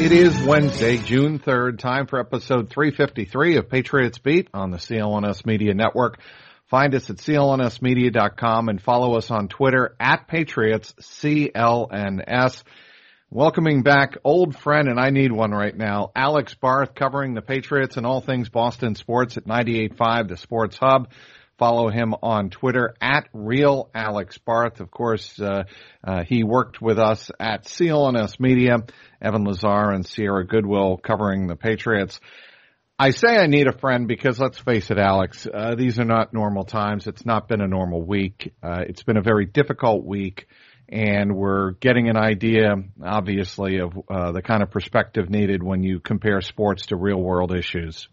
It 0.00 0.12
is 0.12 0.46
Wednesday, 0.46 0.96
June 0.96 1.38
3rd, 1.38 1.78
time 1.78 2.06
for 2.06 2.18
episode 2.18 2.70
353 2.70 3.56
of 3.56 3.68
Patriots 3.68 4.16
Beat 4.16 4.48
on 4.54 4.70
the 4.70 4.78
CLNS 4.78 5.44
Media 5.44 5.74
Network. 5.74 6.20
Find 6.70 6.94
us 6.94 7.10
at 7.10 7.16
clnsmedia.com 7.16 8.70
and 8.70 8.80
follow 8.80 9.18
us 9.18 9.30
on 9.30 9.48
Twitter 9.48 9.94
at 10.00 10.26
Patriots 10.26 10.94
CLNS. 11.02 12.62
Welcoming 13.28 13.82
back 13.82 14.16
old 14.24 14.56
friend, 14.56 14.88
and 14.88 14.98
I 14.98 15.10
need 15.10 15.32
one 15.32 15.50
right 15.50 15.76
now, 15.76 16.12
Alex 16.16 16.54
Barth 16.54 16.94
covering 16.94 17.34
the 17.34 17.42
Patriots 17.42 17.98
and 17.98 18.06
all 18.06 18.22
things 18.22 18.48
Boston 18.48 18.94
sports 18.94 19.36
at 19.36 19.44
98.5, 19.44 20.28
the 20.28 20.38
Sports 20.38 20.78
Hub. 20.78 21.10
Follow 21.60 21.90
him 21.90 22.14
on 22.22 22.48
Twitter 22.48 22.94
at 23.02 23.28
Real 23.34 23.90
Alex 23.94 24.38
Barth. 24.38 24.80
Of 24.80 24.90
course, 24.90 25.38
uh, 25.38 25.64
uh, 26.02 26.24
he 26.24 26.42
worked 26.42 26.80
with 26.80 26.98
us 26.98 27.30
at 27.38 27.66
CLNS 27.66 28.40
Media, 28.40 28.78
Evan 29.20 29.44
Lazar 29.44 29.90
and 29.90 30.06
Sierra 30.06 30.46
Goodwill 30.46 30.96
covering 30.96 31.48
the 31.48 31.56
Patriots. 31.56 32.18
I 32.98 33.10
say 33.10 33.36
I 33.36 33.46
need 33.46 33.66
a 33.66 33.76
friend 33.76 34.08
because 34.08 34.40
let's 34.40 34.58
face 34.58 34.90
it, 34.90 34.96
Alex, 34.96 35.46
uh, 35.46 35.74
these 35.74 35.98
are 35.98 36.06
not 36.06 36.32
normal 36.32 36.64
times. 36.64 37.06
It's 37.06 37.26
not 37.26 37.46
been 37.46 37.60
a 37.60 37.68
normal 37.68 38.02
week. 38.02 38.54
Uh, 38.62 38.84
it's 38.88 39.02
been 39.02 39.18
a 39.18 39.22
very 39.22 39.44
difficult 39.44 40.06
week 40.06 40.46
and 40.88 41.36
we're 41.36 41.72
getting 41.72 42.08
an 42.08 42.16
idea, 42.16 42.74
obviously, 43.04 43.80
of 43.80 43.92
uh, 44.08 44.32
the 44.32 44.40
kind 44.40 44.62
of 44.62 44.70
perspective 44.70 45.28
needed 45.28 45.62
when 45.62 45.82
you 45.82 46.00
compare 46.00 46.40
sports 46.40 46.86
to 46.86 46.96
real 46.96 47.20
world 47.20 47.54
issues. 47.54 48.08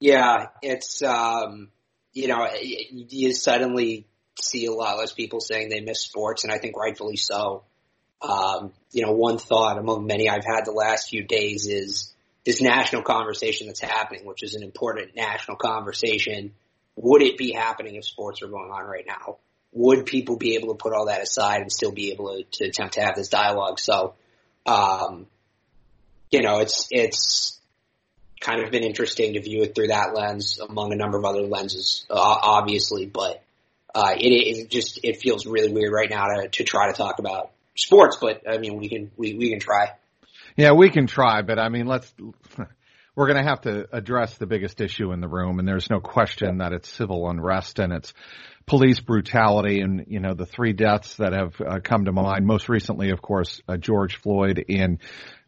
Yeah, 0.00 0.48
it's 0.60 1.02
um, 1.02 1.70
you 2.14 2.28
know, 2.28 2.48
you 2.62 3.32
suddenly 3.34 4.06
see 4.40 4.66
a 4.66 4.72
lot 4.72 4.98
less 4.98 5.12
people 5.12 5.40
saying 5.40 5.68
they 5.68 5.80
miss 5.80 6.00
sports, 6.00 6.44
and 6.44 6.52
I 6.52 6.58
think 6.58 6.76
rightfully 6.76 7.16
so. 7.16 7.64
Um, 8.22 8.72
you 8.92 9.04
know, 9.04 9.12
one 9.12 9.38
thought 9.38 9.76
among 9.76 10.06
many 10.06 10.30
I've 10.30 10.44
had 10.44 10.64
the 10.64 10.72
last 10.72 11.10
few 11.10 11.24
days 11.24 11.66
is 11.66 12.14
this 12.44 12.62
national 12.62 13.02
conversation 13.02 13.66
that's 13.66 13.80
happening, 13.80 14.24
which 14.24 14.42
is 14.42 14.54
an 14.54 14.62
important 14.62 15.16
national 15.16 15.56
conversation. 15.56 16.54
Would 16.96 17.22
it 17.22 17.36
be 17.36 17.52
happening 17.52 17.96
if 17.96 18.04
sports 18.04 18.40
were 18.40 18.48
going 18.48 18.70
on 18.70 18.84
right 18.84 19.04
now? 19.06 19.38
Would 19.72 20.06
people 20.06 20.36
be 20.36 20.54
able 20.54 20.68
to 20.68 20.74
put 20.74 20.92
all 20.92 21.06
that 21.06 21.20
aside 21.20 21.62
and 21.62 21.72
still 21.72 21.90
be 21.90 22.12
able 22.12 22.28
to, 22.28 22.44
to 22.44 22.68
attempt 22.68 22.94
to 22.94 23.02
have 23.02 23.16
this 23.16 23.28
dialogue? 23.28 23.80
So, 23.80 24.14
um, 24.66 25.26
you 26.30 26.42
know, 26.42 26.60
it's, 26.60 26.86
it's, 26.90 27.60
kind 28.44 28.62
of 28.62 28.70
been 28.70 28.84
interesting 28.84 29.32
to 29.32 29.40
view 29.40 29.62
it 29.62 29.74
through 29.74 29.88
that 29.88 30.14
lens 30.14 30.60
among 30.60 30.92
a 30.92 30.96
number 30.96 31.16
of 31.16 31.24
other 31.24 31.42
lenses, 31.42 32.04
uh, 32.10 32.14
obviously, 32.14 33.06
but, 33.06 33.42
uh, 33.94 34.12
it, 34.16 34.28
it 34.28 34.70
just, 34.70 35.00
it 35.02 35.16
feels 35.16 35.46
really 35.46 35.72
weird 35.72 35.92
right 35.92 36.10
now 36.10 36.26
to, 36.26 36.48
to 36.48 36.64
try 36.64 36.90
to 36.90 36.92
talk 36.92 37.18
about 37.18 37.52
sports, 37.74 38.18
but 38.20 38.42
I 38.48 38.58
mean, 38.58 38.76
we 38.76 38.88
can, 38.88 39.10
we, 39.16 39.34
we 39.34 39.50
can 39.50 39.60
try. 39.60 39.92
Yeah, 40.56 40.72
we 40.72 40.90
can 40.90 41.06
try, 41.06 41.40
but 41.42 41.58
I 41.58 41.70
mean, 41.70 41.86
let's, 41.86 42.12
we're 43.16 43.26
going 43.26 43.42
to 43.42 43.48
have 43.48 43.62
to 43.62 43.86
address 43.96 44.36
the 44.36 44.46
biggest 44.46 44.80
issue 44.80 45.12
in 45.12 45.20
the 45.20 45.28
room, 45.28 45.58
and 45.58 45.66
there's 45.66 45.88
no 45.88 46.00
question 46.00 46.58
that 46.58 46.72
it's 46.72 46.88
civil 46.88 47.28
unrest 47.30 47.78
and 47.78 47.92
it's 47.94 48.12
police 48.66 49.00
brutality 49.00 49.80
and, 49.80 50.04
you 50.08 50.20
know, 50.20 50.34
the 50.34 50.46
three 50.46 50.74
deaths 50.74 51.16
that 51.16 51.32
have 51.32 51.60
uh, 51.60 51.80
come 51.82 52.04
to 52.04 52.12
mind. 52.12 52.46
Most 52.46 52.68
recently, 52.68 53.10
of 53.10 53.22
course, 53.22 53.62
uh, 53.68 53.76
George 53.76 54.16
Floyd 54.16 54.62
in 54.68 55.00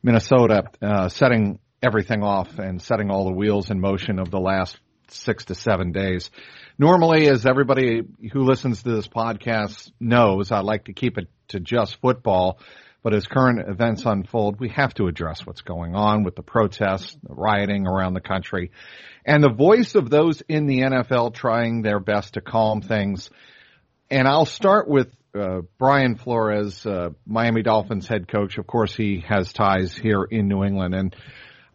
Minnesota, 0.02 0.64
uh, 0.80 1.08
setting 1.08 1.58
everything 1.86 2.22
off 2.22 2.58
and 2.58 2.82
setting 2.82 3.10
all 3.10 3.24
the 3.24 3.32
wheels 3.32 3.70
in 3.70 3.80
motion 3.80 4.18
of 4.18 4.30
the 4.30 4.40
last 4.40 4.76
six 5.08 5.44
to 5.46 5.54
seven 5.54 5.92
days. 5.92 6.30
Normally, 6.78 7.28
as 7.28 7.46
everybody 7.46 8.02
who 8.32 8.42
listens 8.42 8.82
to 8.82 8.90
this 8.90 9.06
podcast 9.06 9.90
knows, 10.00 10.50
I 10.50 10.60
like 10.60 10.86
to 10.86 10.92
keep 10.92 11.16
it 11.16 11.28
to 11.48 11.60
just 11.60 12.00
football. 12.00 12.58
But 13.04 13.14
as 13.14 13.28
current 13.28 13.68
events 13.68 14.04
unfold, 14.04 14.58
we 14.58 14.70
have 14.70 14.92
to 14.94 15.06
address 15.06 15.46
what's 15.46 15.60
going 15.60 15.94
on 15.94 16.24
with 16.24 16.34
the 16.34 16.42
protests, 16.42 17.16
the 17.22 17.34
rioting 17.34 17.86
around 17.86 18.14
the 18.14 18.20
country, 18.20 18.72
and 19.24 19.44
the 19.44 19.52
voice 19.52 19.94
of 19.94 20.10
those 20.10 20.42
in 20.48 20.66
the 20.66 20.80
NFL 20.80 21.34
trying 21.34 21.82
their 21.82 22.00
best 22.00 22.34
to 22.34 22.40
calm 22.40 22.80
things. 22.80 23.30
And 24.10 24.26
I'll 24.26 24.44
start 24.44 24.88
with 24.88 25.14
uh, 25.38 25.60
Brian 25.78 26.16
Flores, 26.16 26.84
uh, 26.84 27.10
Miami 27.26 27.62
Dolphins 27.62 28.08
head 28.08 28.26
coach. 28.26 28.58
Of 28.58 28.66
course, 28.66 28.94
he 28.94 29.22
has 29.28 29.52
ties 29.52 29.94
here 29.96 30.24
in 30.24 30.48
New 30.48 30.64
England, 30.64 30.94
and 30.94 31.14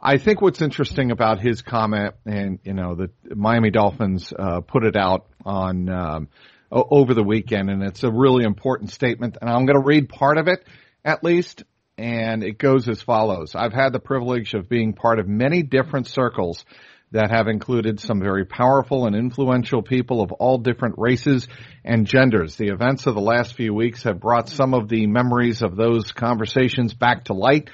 I 0.04 0.18
think 0.18 0.42
what's 0.42 0.64
interesting 0.64 1.12
about 1.12 1.40
his 1.42 1.62
comment, 1.62 2.16
and 2.26 2.58
you 2.64 2.74
know, 2.74 2.96
the 2.96 3.12
Miami 3.36 3.70
Dolphins 3.70 4.34
uh, 4.38 4.62
put 4.62 4.84
it 4.84 4.98
out 4.98 5.28
on 5.46 5.90
um, 5.90 6.28
over 6.72 7.14
the 7.14 7.24
weekend, 7.24 7.70
and 7.70 7.84
it's 7.84 8.04
a 8.04 8.12
really 8.12 8.44
important 8.44 8.90
statement. 8.90 9.38
And 9.40 9.48
I'm 9.48 9.68
going 9.68 9.80
to 9.80 9.86
read 9.86 10.10
part 10.10 10.40
of 10.40 10.48
it, 10.48 10.66
at 11.06 11.24
least, 11.24 11.64
and 12.00 12.44
it 12.44 12.58
goes 12.58 12.90
as 12.90 13.04
follows: 13.04 13.54
I've 13.54 13.74
had 13.74 13.94
the 13.94 14.00
privilege 14.00 14.56
of 14.56 14.68
being 14.68 14.94
part 14.94 15.20
of 15.20 15.28
many 15.28 15.62
different 15.62 16.08
circles 16.08 16.66
that 17.12 17.30
have 17.30 17.48
included 17.48 18.00
some 18.00 18.20
very 18.20 18.46
powerful 18.46 19.06
and 19.06 19.16
influential 19.16 19.84
people 19.84 20.22
of 20.22 20.32
all 20.32 20.58
different 20.58 20.96
races 20.98 21.48
and 21.86 22.08
genders. 22.08 22.56
The 22.56 22.70
events 22.70 23.06
of 23.06 23.14
the 23.14 23.22
last 23.22 23.54
few 23.54 23.74
weeks 23.74 24.04
have 24.04 24.20
brought 24.20 24.50
some 24.50 24.74
of 24.74 24.90
the 24.90 25.06
memories 25.06 25.62
of 25.62 25.76
those 25.76 26.12
conversations 26.12 26.96
back 26.96 27.26
to 27.26 27.34
light 27.34 27.70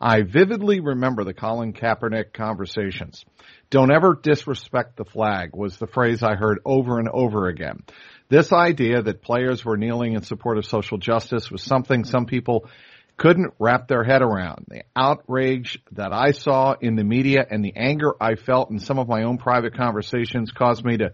I 0.00 0.22
vividly 0.22 0.78
remember 0.78 1.24
the 1.24 1.34
Colin 1.34 1.72
Kaepernick 1.72 2.32
conversations. 2.32 3.24
Don't 3.68 3.90
ever 3.90 4.16
disrespect 4.22 4.96
the 4.96 5.04
flag 5.04 5.56
was 5.56 5.76
the 5.76 5.88
phrase 5.88 6.22
I 6.22 6.36
heard 6.36 6.60
over 6.64 7.00
and 7.00 7.08
over 7.08 7.48
again. 7.48 7.82
This 8.28 8.52
idea 8.52 9.02
that 9.02 9.22
players 9.22 9.64
were 9.64 9.76
kneeling 9.76 10.12
in 10.12 10.22
support 10.22 10.56
of 10.56 10.66
social 10.66 10.98
justice 10.98 11.50
was 11.50 11.62
something 11.62 12.04
some 12.04 12.26
people 12.26 12.68
couldn't 13.16 13.54
wrap 13.58 13.88
their 13.88 14.04
head 14.04 14.22
around. 14.22 14.66
The 14.68 14.84
outrage 14.94 15.82
that 15.92 16.12
I 16.12 16.30
saw 16.30 16.76
in 16.80 16.94
the 16.94 17.02
media 17.02 17.44
and 17.50 17.64
the 17.64 17.74
anger 17.74 18.14
I 18.20 18.36
felt 18.36 18.70
in 18.70 18.78
some 18.78 19.00
of 19.00 19.08
my 19.08 19.24
own 19.24 19.38
private 19.38 19.76
conversations 19.76 20.52
caused 20.52 20.84
me 20.84 20.98
to 20.98 21.10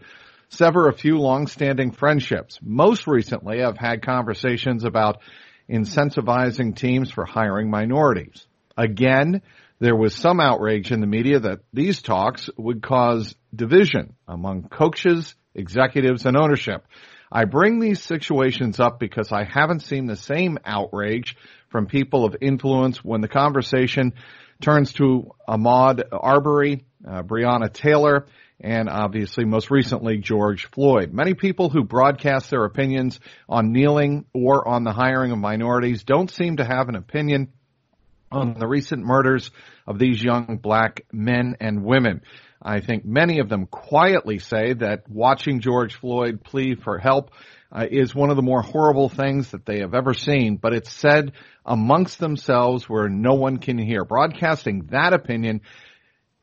sever 0.50 0.88
a 0.88 0.94
few 0.94 1.16
long-standing 1.16 1.92
friendships. 1.92 2.58
Most 2.62 3.06
recently, 3.06 3.62
I've 3.62 3.78
had 3.78 4.02
conversations 4.02 4.84
about 4.84 5.22
incentivizing 5.70 6.76
teams 6.76 7.10
for 7.10 7.24
hiring 7.24 7.70
minorities. 7.70 8.46
Again, 8.76 9.42
there 9.80 9.96
was 9.96 10.14
some 10.14 10.40
outrage 10.40 10.90
in 10.90 11.00
the 11.00 11.06
media 11.06 11.40
that 11.40 11.60
these 11.72 12.02
talks 12.02 12.48
would 12.56 12.82
cause 12.82 13.34
division 13.54 14.14
among 14.26 14.68
coaches, 14.68 15.34
executives, 15.54 16.26
and 16.26 16.36
ownership. 16.36 16.84
I 17.30 17.44
bring 17.44 17.80
these 17.80 18.00
situations 18.00 18.78
up 18.78 19.00
because 19.00 19.32
I 19.32 19.44
haven't 19.44 19.80
seen 19.80 20.06
the 20.06 20.16
same 20.16 20.58
outrage 20.64 21.36
from 21.68 21.86
people 21.86 22.24
of 22.24 22.36
influence 22.40 23.04
when 23.04 23.20
the 23.20 23.28
conversation 23.28 24.12
turns 24.60 24.92
to 24.94 25.32
Ahmaud 25.48 26.04
Arbery, 26.12 26.84
uh, 27.06 27.22
Breonna 27.22 27.72
Taylor, 27.72 28.26
and 28.60 28.88
obviously 28.88 29.44
most 29.44 29.70
recently 29.70 30.18
George 30.18 30.66
Floyd. 30.70 31.12
Many 31.12 31.34
people 31.34 31.68
who 31.68 31.82
broadcast 31.82 32.50
their 32.50 32.64
opinions 32.64 33.18
on 33.48 33.72
kneeling 33.72 34.26
or 34.32 34.66
on 34.66 34.84
the 34.84 34.92
hiring 34.92 35.32
of 35.32 35.38
minorities 35.38 36.04
don't 36.04 36.30
seem 36.30 36.58
to 36.58 36.64
have 36.64 36.88
an 36.88 36.94
opinion 36.94 37.52
on 38.34 38.54
the 38.58 38.66
recent 38.66 39.04
murders 39.04 39.50
of 39.86 39.98
these 39.98 40.22
young 40.22 40.58
black 40.62 41.04
men 41.12 41.56
and 41.60 41.84
women. 41.84 42.22
I 42.60 42.80
think 42.80 43.04
many 43.04 43.40
of 43.40 43.48
them 43.48 43.66
quietly 43.66 44.38
say 44.38 44.72
that 44.74 45.08
watching 45.08 45.60
George 45.60 45.94
Floyd 45.94 46.42
plead 46.42 46.82
for 46.82 46.98
help 46.98 47.30
uh, 47.70 47.86
is 47.90 48.14
one 48.14 48.30
of 48.30 48.36
the 48.36 48.42
more 48.42 48.62
horrible 48.62 49.08
things 49.08 49.50
that 49.50 49.66
they 49.66 49.80
have 49.80 49.94
ever 49.94 50.14
seen, 50.14 50.56
but 50.56 50.72
it's 50.72 50.92
said 50.92 51.32
amongst 51.66 52.18
themselves 52.18 52.88
where 52.88 53.08
no 53.08 53.34
one 53.34 53.58
can 53.58 53.78
hear. 53.78 54.04
Broadcasting 54.04 54.86
that 54.90 55.12
opinion 55.12 55.60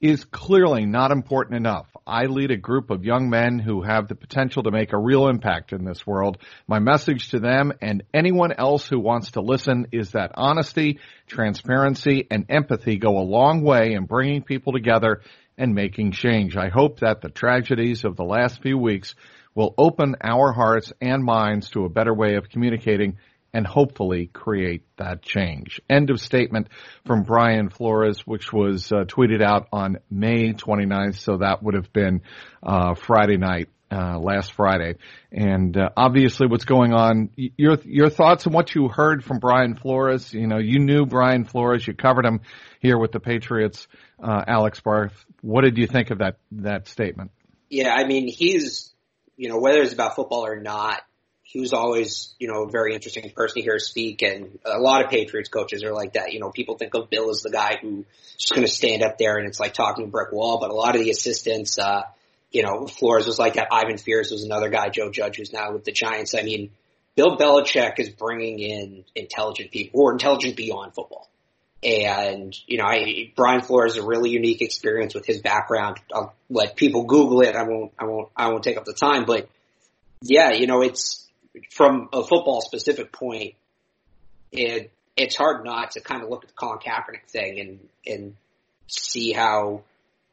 is 0.01 0.25
clearly 0.25 0.86
not 0.86 1.12
important 1.12 1.56
enough. 1.56 1.86
I 2.07 2.25
lead 2.25 2.50
a 2.50 2.57
group 2.57 2.89
of 2.89 3.06
young 3.06 3.30
men 3.30 3.59
who 3.59 3.83
have 3.83 4.07
the 4.07 4.15
potential 4.15 4.63
to 4.63 4.71
make 4.71 4.94
a 4.94 4.98
real 4.98 5.27
impact 5.27 5.71
in 5.71 5.86
this 5.86 6.06
world. 6.06 6.39
My 6.68 6.80
message 6.80 7.30
to 7.30 7.39
them 7.39 7.71
and 7.81 8.03
anyone 8.12 8.51
else 8.51 8.88
who 8.88 9.00
wants 9.00 9.31
to 9.31 9.42
listen 9.42 9.88
is 9.92 10.12
that 10.12 10.31
honesty, 10.33 11.00
transparency, 11.27 12.25
and 12.31 12.45
empathy 12.50 12.98
go 12.98 13.19
a 13.19 13.21
long 13.21 13.62
way 13.62 13.94
in 13.94 14.06
bringing 14.06 14.42
people 14.42 14.74
together 14.74 15.21
and 15.57 15.75
making 15.75 16.12
change. 16.12 16.57
I 16.57 16.69
hope 16.69 17.01
that 17.01 17.21
the 17.21 17.30
tragedies 17.30 18.03
of 18.03 18.15
the 18.15 18.24
last 18.24 18.63
few 18.63 18.80
weeks 18.80 19.13
will 19.53 19.75
open 19.77 20.15
our 20.24 20.51
hearts 20.51 20.92
and 21.00 21.24
minds 21.24 21.69
to 21.71 21.86
a 21.86 21.89
better 21.89 22.13
way 22.13 22.36
of 22.36 22.50
communicating 22.50 23.18
and 23.53 23.68
hopefully 23.68 24.27
create 24.27 24.83
that 24.98 25.21
change. 25.21 25.81
End 25.89 26.09
of 26.09 26.19
statement 26.19 26.68
from 27.06 27.24
Brian 27.24 27.69
Flores, 27.69 28.25
which 28.25 28.53
was 28.53 28.92
uh, 28.92 29.03
tweeted 29.06 29.42
out 29.42 29.68
on 29.71 29.98
May 30.09 30.53
29th. 30.53 31.18
So 31.18 31.38
that 31.38 31.62
would 31.62 31.74
have 31.74 31.92
been 31.92 32.21
uh, 32.63 32.95
Friday 32.95 33.38
night. 33.38 33.69
Uh, 33.94 34.18
last 34.18 34.53
Friday, 34.53 34.95
and 35.33 35.75
uh, 35.75 35.89
obviously, 35.98 36.48
what's 36.48 36.63
going 36.63 36.94
on? 36.94 37.30
Your 37.36 37.77
your 37.83 38.09
thoughts 38.09 38.48
on 38.48 38.53
what 38.53 38.74
you 38.74 38.88
heard 38.88 39.21
from 39.21 39.39
Brian 39.39 39.75
Flores? 39.75 40.33
You 40.33 40.48
know, 40.48 40.59
you 40.59 40.80
knew 40.80 41.06
Brian 41.06 41.44
Flores, 41.44 41.86
you 41.86 41.94
covered 41.94 42.25
him 42.25 42.39
here 42.80 42.98
with 42.98 43.12
the 43.12 43.19
Patriots. 43.19 43.89
Uh, 44.18 44.45
Alex 44.48 44.80
Barth, 44.80 45.25
what 45.42 45.65
did 45.65 45.77
you 45.77 45.88
think 45.88 46.09
of 46.09 46.19
that 46.19 46.38
that 46.53 46.88
statement? 46.88 47.31
Yeah, 47.69 47.94
I 47.94 48.06
mean, 48.06 48.30
he's 48.30 48.94
you 49.36 49.50
know 49.50 49.59
whether 49.59 49.81
it's 49.81 49.92
about 49.92 50.15
football 50.15 50.45
or 50.45 50.62
not, 50.62 51.01
he 51.51 51.59
was 51.59 51.74
always, 51.74 52.33
you 52.39 52.48
know, 52.48 52.63
a 52.63 52.69
very 52.71 52.94
interesting 52.94 53.30
person 53.31 53.56
to 53.56 53.62
hear 53.62 53.77
speak. 53.77 54.21
And 54.21 54.57
a 54.63 54.80
lot 54.80 55.03
of 55.03 55.12
Patriots 55.12 55.50
coaches 55.50 55.83
are 55.83 55.92
like 55.92 56.13
that. 56.13 56.31
You 56.31 56.39
know, 56.39 56.50
people 56.50 56.77
think 56.77 56.94
of 56.94 57.09
Bill 57.09 57.30
as 57.30 57.42
the 57.42 57.50
guy 57.50 57.77
who's 57.81 58.06
just 58.38 58.53
going 58.53 58.65
to 58.65 58.71
stand 58.71 59.03
up 59.03 59.18
there 59.18 59.38
and 59.38 59.45
it's 59.45 59.59
like 59.59 59.74
talking 59.74 60.09
brick 60.09 60.31
wall. 60.31 60.59
But 60.62 60.69
a 60.69 60.74
lot 60.74 60.95
of 60.95 61.01
the 61.01 61.09
assistants, 61.09 61.77
uh, 61.77 62.03
you 62.51 62.63
know, 62.63 62.88
Flores 62.88 63.27
was 63.27 63.38
like 63.38 63.56
that. 63.56 63.68
Ivan 63.69 63.98
Fears 63.98 64.31
was 64.31 64.45
another 64.45 64.69
guy. 64.69 64.88
Joe 64.88 65.12
Judge, 65.12 65.36
who's 65.36 65.51
now 65.51 65.74
with 65.74 65.83
the 65.83 65.92
Giants. 65.92 66.33
I 66.36 66.44
mean, 66.44 66.71
Bill 67.15 67.36
Belichick 67.36 68.00
is 68.00 68.09
bringing 68.12 68.59
in 68.59 69.03
intelligent 69.13 69.71
people 69.71 70.07
are 70.07 70.13
intelligent 70.13 70.56
beyond 70.56 70.95
football. 70.95 71.30
And, 71.83 72.57
you 72.65 72.77
know, 72.77 72.86
I, 72.86 73.33
Brian 73.36 73.62
Flores 73.62 73.95
has 73.95 74.03
a 74.06 74.07
really 74.07 74.30
unique 74.30 74.62
experience 74.62 75.13
with 75.13 75.25
his 75.25 75.42
background. 75.42 75.98
I'll 76.13 76.33
let 76.50 76.77
people 76.77 77.03
Google 77.03 77.42
it. 77.42 77.57
I 77.57 77.63
won't, 77.63 77.92
I 78.00 78.06
won't, 78.06 78.30
I 78.38 78.48
won't 78.48 78.63
take 78.63 78.77
up 78.77 78.86
the 78.86 78.94
time, 78.94 79.25
but 79.25 79.50
yeah, 80.21 80.51
you 80.51 80.68
know, 80.68 80.81
it's, 80.81 81.20
from 81.69 82.09
a 82.13 82.24
football 82.24 82.62
specific 82.62 83.12
point, 83.12 83.56
it 84.51 84.92
it's 85.18 85.36
hard 85.36 85.65
not 85.65 85.92
to 85.92 86.01
kind 86.01 86.24
of 86.24 86.30
look 86.30 86.44
at 86.44 86.50
the 86.50 86.53
Colin 86.53 86.80
Kaepernick 86.80 87.30
thing 87.30 87.59
and 87.59 87.80
and 88.06 88.36
see 88.88 89.31
how 89.31 89.83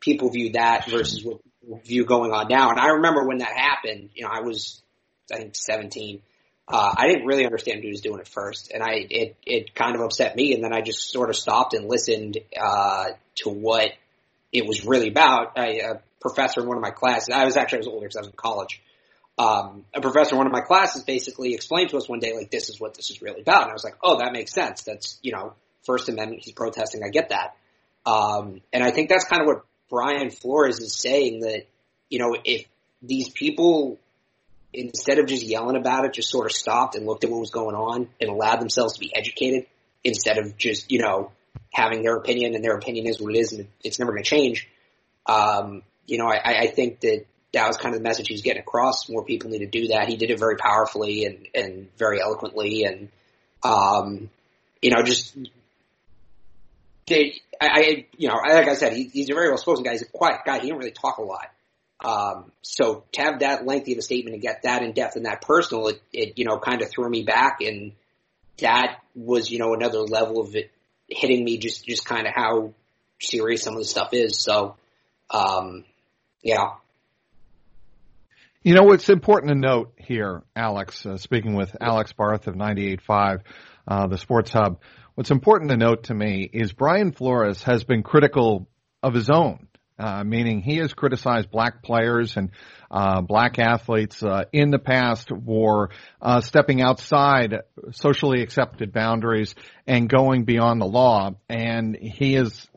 people 0.00 0.30
view 0.30 0.52
that 0.52 0.88
versus 0.88 1.24
what 1.24 1.40
view 1.84 2.04
going 2.04 2.32
on 2.32 2.48
now. 2.48 2.70
And 2.70 2.78
I 2.78 2.88
remember 2.88 3.26
when 3.26 3.38
that 3.38 3.52
happened, 3.56 4.10
you 4.14 4.24
know, 4.24 4.30
I 4.32 4.40
was 4.40 4.82
I 5.32 5.36
think 5.36 5.54
17. 5.54 6.22
Uh, 6.70 6.94
I 6.96 7.06
didn't 7.06 7.26
really 7.26 7.46
understand 7.46 7.82
who 7.82 7.88
was 7.88 8.02
doing 8.02 8.20
it 8.20 8.28
first, 8.28 8.70
and 8.72 8.82
I 8.82 9.06
it 9.10 9.36
it 9.44 9.74
kind 9.74 9.94
of 9.94 10.02
upset 10.02 10.36
me. 10.36 10.54
And 10.54 10.62
then 10.62 10.72
I 10.72 10.82
just 10.82 11.10
sort 11.10 11.30
of 11.30 11.36
stopped 11.36 11.74
and 11.74 11.88
listened 11.88 12.38
uh, 12.60 13.06
to 13.36 13.50
what 13.50 13.90
it 14.52 14.66
was 14.66 14.84
really 14.84 15.08
about. 15.08 15.58
I, 15.58 15.80
a 15.80 15.94
professor 16.20 16.60
in 16.60 16.66
one 16.66 16.76
of 16.76 16.82
my 16.82 16.90
classes, 16.90 17.30
I 17.34 17.44
was 17.44 17.56
actually 17.56 17.78
I 17.78 17.80
was 17.80 17.88
older 17.88 18.06
because 18.06 18.16
I 18.16 18.20
was 18.20 18.28
in 18.28 18.34
college 18.36 18.82
um, 19.38 19.84
a 19.94 20.00
professor 20.00 20.32
in 20.32 20.38
one 20.38 20.46
of 20.46 20.52
my 20.52 20.60
classes 20.60 21.04
basically 21.04 21.54
explained 21.54 21.90
to 21.90 21.96
us 21.96 22.08
one 22.08 22.18
day, 22.18 22.34
like, 22.34 22.50
this 22.50 22.68
is 22.68 22.80
what 22.80 22.94
this 22.94 23.10
is 23.10 23.22
really 23.22 23.40
about. 23.40 23.62
And 23.62 23.70
I 23.70 23.72
was 23.72 23.84
like, 23.84 23.96
oh, 24.02 24.18
that 24.18 24.32
makes 24.32 24.52
sense. 24.52 24.82
That's, 24.82 25.18
you 25.22 25.32
know, 25.32 25.54
First 25.84 26.08
Amendment, 26.08 26.42
he's 26.44 26.54
protesting. 26.54 27.02
I 27.04 27.10
get 27.10 27.28
that. 27.28 27.54
Um, 28.04 28.60
and 28.72 28.82
I 28.82 28.90
think 28.90 29.08
that's 29.08 29.24
kind 29.24 29.40
of 29.40 29.46
what 29.46 29.64
Brian 29.88 30.30
Flores 30.30 30.80
is 30.80 30.94
saying 30.94 31.40
that, 31.40 31.66
you 32.08 32.18
know, 32.18 32.36
if 32.44 32.66
these 33.00 33.28
people, 33.28 33.98
instead 34.72 35.18
of 35.18 35.26
just 35.26 35.44
yelling 35.44 35.76
about 35.76 36.04
it, 36.04 36.14
just 36.14 36.30
sort 36.30 36.46
of 36.46 36.52
stopped 36.52 36.96
and 36.96 37.06
looked 37.06 37.22
at 37.24 37.30
what 37.30 37.38
was 37.40 37.50
going 37.50 37.76
on 37.76 38.08
and 38.20 38.30
allowed 38.30 38.60
themselves 38.60 38.94
to 38.94 39.00
be 39.00 39.12
educated 39.14 39.66
instead 40.02 40.38
of 40.38 40.56
just, 40.56 40.90
you 40.90 41.00
know, 41.00 41.30
having 41.72 42.02
their 42.02 42.16
opinion 42.16 42.54
and 42.54 42.64
their 42.64 42.76
opinion 42.76 43.06
is 43.06 43.20
what 43.20 43.34
it 43.34 43.38
is 43.38 43.52
and 43.52 43.68
it's 43.84 43.98
never 43.98 44.12
going 44.12 44.24
to 44.24 44.28
change. 44.28 44.68
Um, 45.26 45.82
you 46.06 46.18
know, 46.18 46.26
I, 46.26 46.62
I 46.62 46.66
think 46.68 47.00
that 47.00 47.26
that 47.52 47.66
was 47.66 47.76
kind 47.76 47.94
of 47.94 48.00
the 48.00 48.08
message 48.08 48.28
he 48.28 48.34
was 48.34 48.42
getting 48.42 48.60
across. 48.60 49.08
More 49.08 49.24
people 49.24 49.50
need 49.50 49.60
to 49.60 49.66
do 49.66 49.88
that. 49.88 50.08
He 50.08 50.16
did 50.16 50.30
it 50.30 50.38
very 50.38 50.56
powerfully 50.56 51.24
and, 51.24 51.48
and 51.54 51.88
very 51.96 52.20
eloquently 52.20 52.84
and, 52.84 53.08
um, 53.62 54.30
you 54.82 54.90
know, 54.90 55.02
just, 55.02 55.36
they, 57.06 57.40
I, 57.60 57.66
I, 57.66 58.06
you 58.16 58.28
know, 58.28 58.34
like 58.34 58.68
I 58.68 58.74
said, 58.74 58.92
he, 58.92 59.04
he's 59.04 59.30
a 59.30 59.34
very 59.34 59.48
well 59.48 59.58
spoken 59.58 59.82
guy. 59.82 59.92
He's 59.92 60.02
a 60.02 60.06
quiet 60.06 60.40
guy. 60.44 60.56
He 60.56 60.66
didn't 60.66 60.78
really 60.78 60.92
talk 60.92 61.18
a 61.18 61.22
lot. 61.22 61.50
Um, 62.00 62.52
so 62.62 63.04
to 63.12 63.22
have 63.22 63.40
that 63.40 63.66
lengthy 63.66 63.92
of 63.92 63.98
a 63.98 64.02
statement 64.02 64.34
and 64.34 64.42
get 64.42 64.62
that 64.62 64.82
in 64.82 64.92
depth 64.92 65.16
and 65.16 65.26
that 65.26 65.42
personal, 65.42 65.88
it, 65.88 66.02
it, 66.12 66.38
you 66.38 66.44
know, 66.44 66.58
kind 66.58 66.82
of 66.82 66.90
threw 66.90 67.08
me 67.08 67.22
back 67.22 67.60
and 67.60 67.92
that 68.58 68.98
was, 69.16 69.50
you 69.50 69.58
know, 69.58 69.74
another 69.74 70.00
level 70.00 70.40
of 70.40 70.54
it 70.54 70.70
hitting 71.08 71.44
me 71.44 71.58
just, 71.58 71.86
just 71.86 72.04
kind 72.04 72.26
of 72.26 72.34
how 72.34 72.72
serious 73.20 73.62
some 73.62 73.74
of 73.74 73.80
the 73.80 73.86
stuff 73.86 74.10
is. 74.12 74.38
So, 74.38 74.76
um, 75.30 75.84
yeah, 76.42 76.74
you 78.68 78.74
know, 78.74 78.82
what's 78.82 79.08
important 79.08 79.48
to 79.48 79.54
note 79.54 79.94
here, 79.96 80.42
Alex, 80.54 81.06
uh, 81.06 81.16
speaking 81.16 81.54
with 81.54 81.74
Alex 81.80 82.12
Barth 82.12 82.48
of 82.48 82.54
98.5, 82.54 83.40
uh, 83.86 84.06
the 84.08 84.18
Sports 84.18 84.52
Hub, 84.52 84.82
what's 85.14 85.30
important 85.30 85.70
to 85.70 85.78
note 85.78 86.04
to 86.04 86.14
me 86.14 86.42
is 86.52 86.74
Brian 86.74 87.12
Flores 87.12 87.62
has 87.62 87.84
been 87.84 88.02
critical 88.02 88.68
of 89.02 89.14
his 89.14 89.30
own. 89.30 89.67
Uh, 89.98 90.22
meaning 90.22 90.60
he 90.60 90.76
has 90.76 90.94
criticized 90.94 91.50
black 91.50 91.82
players 91.82 92.36
and 92.36 92.50
uh, 92.88 93.20
black 93.20 93.58
athletes 93.58 94.22
uh, 94.22 94.44
in 94.52 94.70
the 94.70 94.78
past 94.78 95.28
for 95.44 95.90
uh, 96.22 96.40
stepping 96.40 96.80
outside 96.80 97.56
socially 97.90 98.42
accepted 98.42 98.92
boundaries 98.92 99.56
and 99.88 100.08
going 100.08 100.44
beyond 100.44 100.80
the 100.80 100.86
law. 100.86 101.32
And 101.48 101.96
he 102.00 102.34
has 102.34 102.68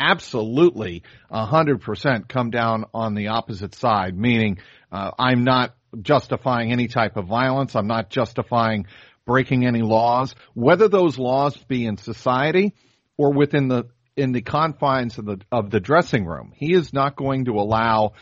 absolutely 0.00 1.02
a 1.30 1.44
hundred 1.44 1.82
percent 1.82 2.28
come 2.28 2.50
down 2.50 2.86
on 2.94 3.14
the 3.14 3.28
opposite 3.28 3.74
side, 3.74 4.16
meaning 4.16 4.58
uh, 4.90 5.10
I'm 5.18 5.44
not 5.44 5.74
justifying 6.00 6.72
any 6.72 6.88
type 6.88 7.16
of 7.18 7.26
violence. 7.26 7.76
I'm 7.76 7.88
not 7.88 8.08
justifying 8.08 8.86
breaking 9.26 9.66
any 9.66 9.82
laws, 9.82 10.34
whether 10.54 10.88
those 10.88 11.18
laws 11.18 11.56
be 11.56 11.86
in 11.86 11.96
society 11.96 12.74
or 13.16 13.32
within 13.32 13.68
the 13.68 13.84
in 14.16 14.32
the 14.32 14.42
confines 14.42 15.18
of 15.18 15.24
the 15.24 15.40
of 15.50 15.70
the 15.70 15.80
dressing 15.80 16.24
room. 16.24 16.52
He 16.54 16.72
is 16.72 16.92
not 16.92 17.16
going 17.16 17.46
to 17.46 17.52
allow 17.52 18.12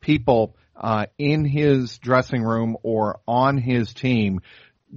people 0.00 0.56
uh, 0.76 1.06
in 1.18 1.44
his 1.44 1.98
dressing 1.98 2.42
room 2.42 2.76
or 2.82 3.20
on 3.26 3.58
his 3.58 3.92
team 3.92 4.40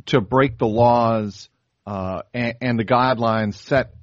to 0.08 0.22
break 0.22 0.58
the 0.58 0.68
laws 0.68 1.50
uh, 1.86 2.22
and, 2.34 2.56
and 2.62 2.80
the 2.80 2.86
guidelines 2.86 3.56
set 3.56 3.94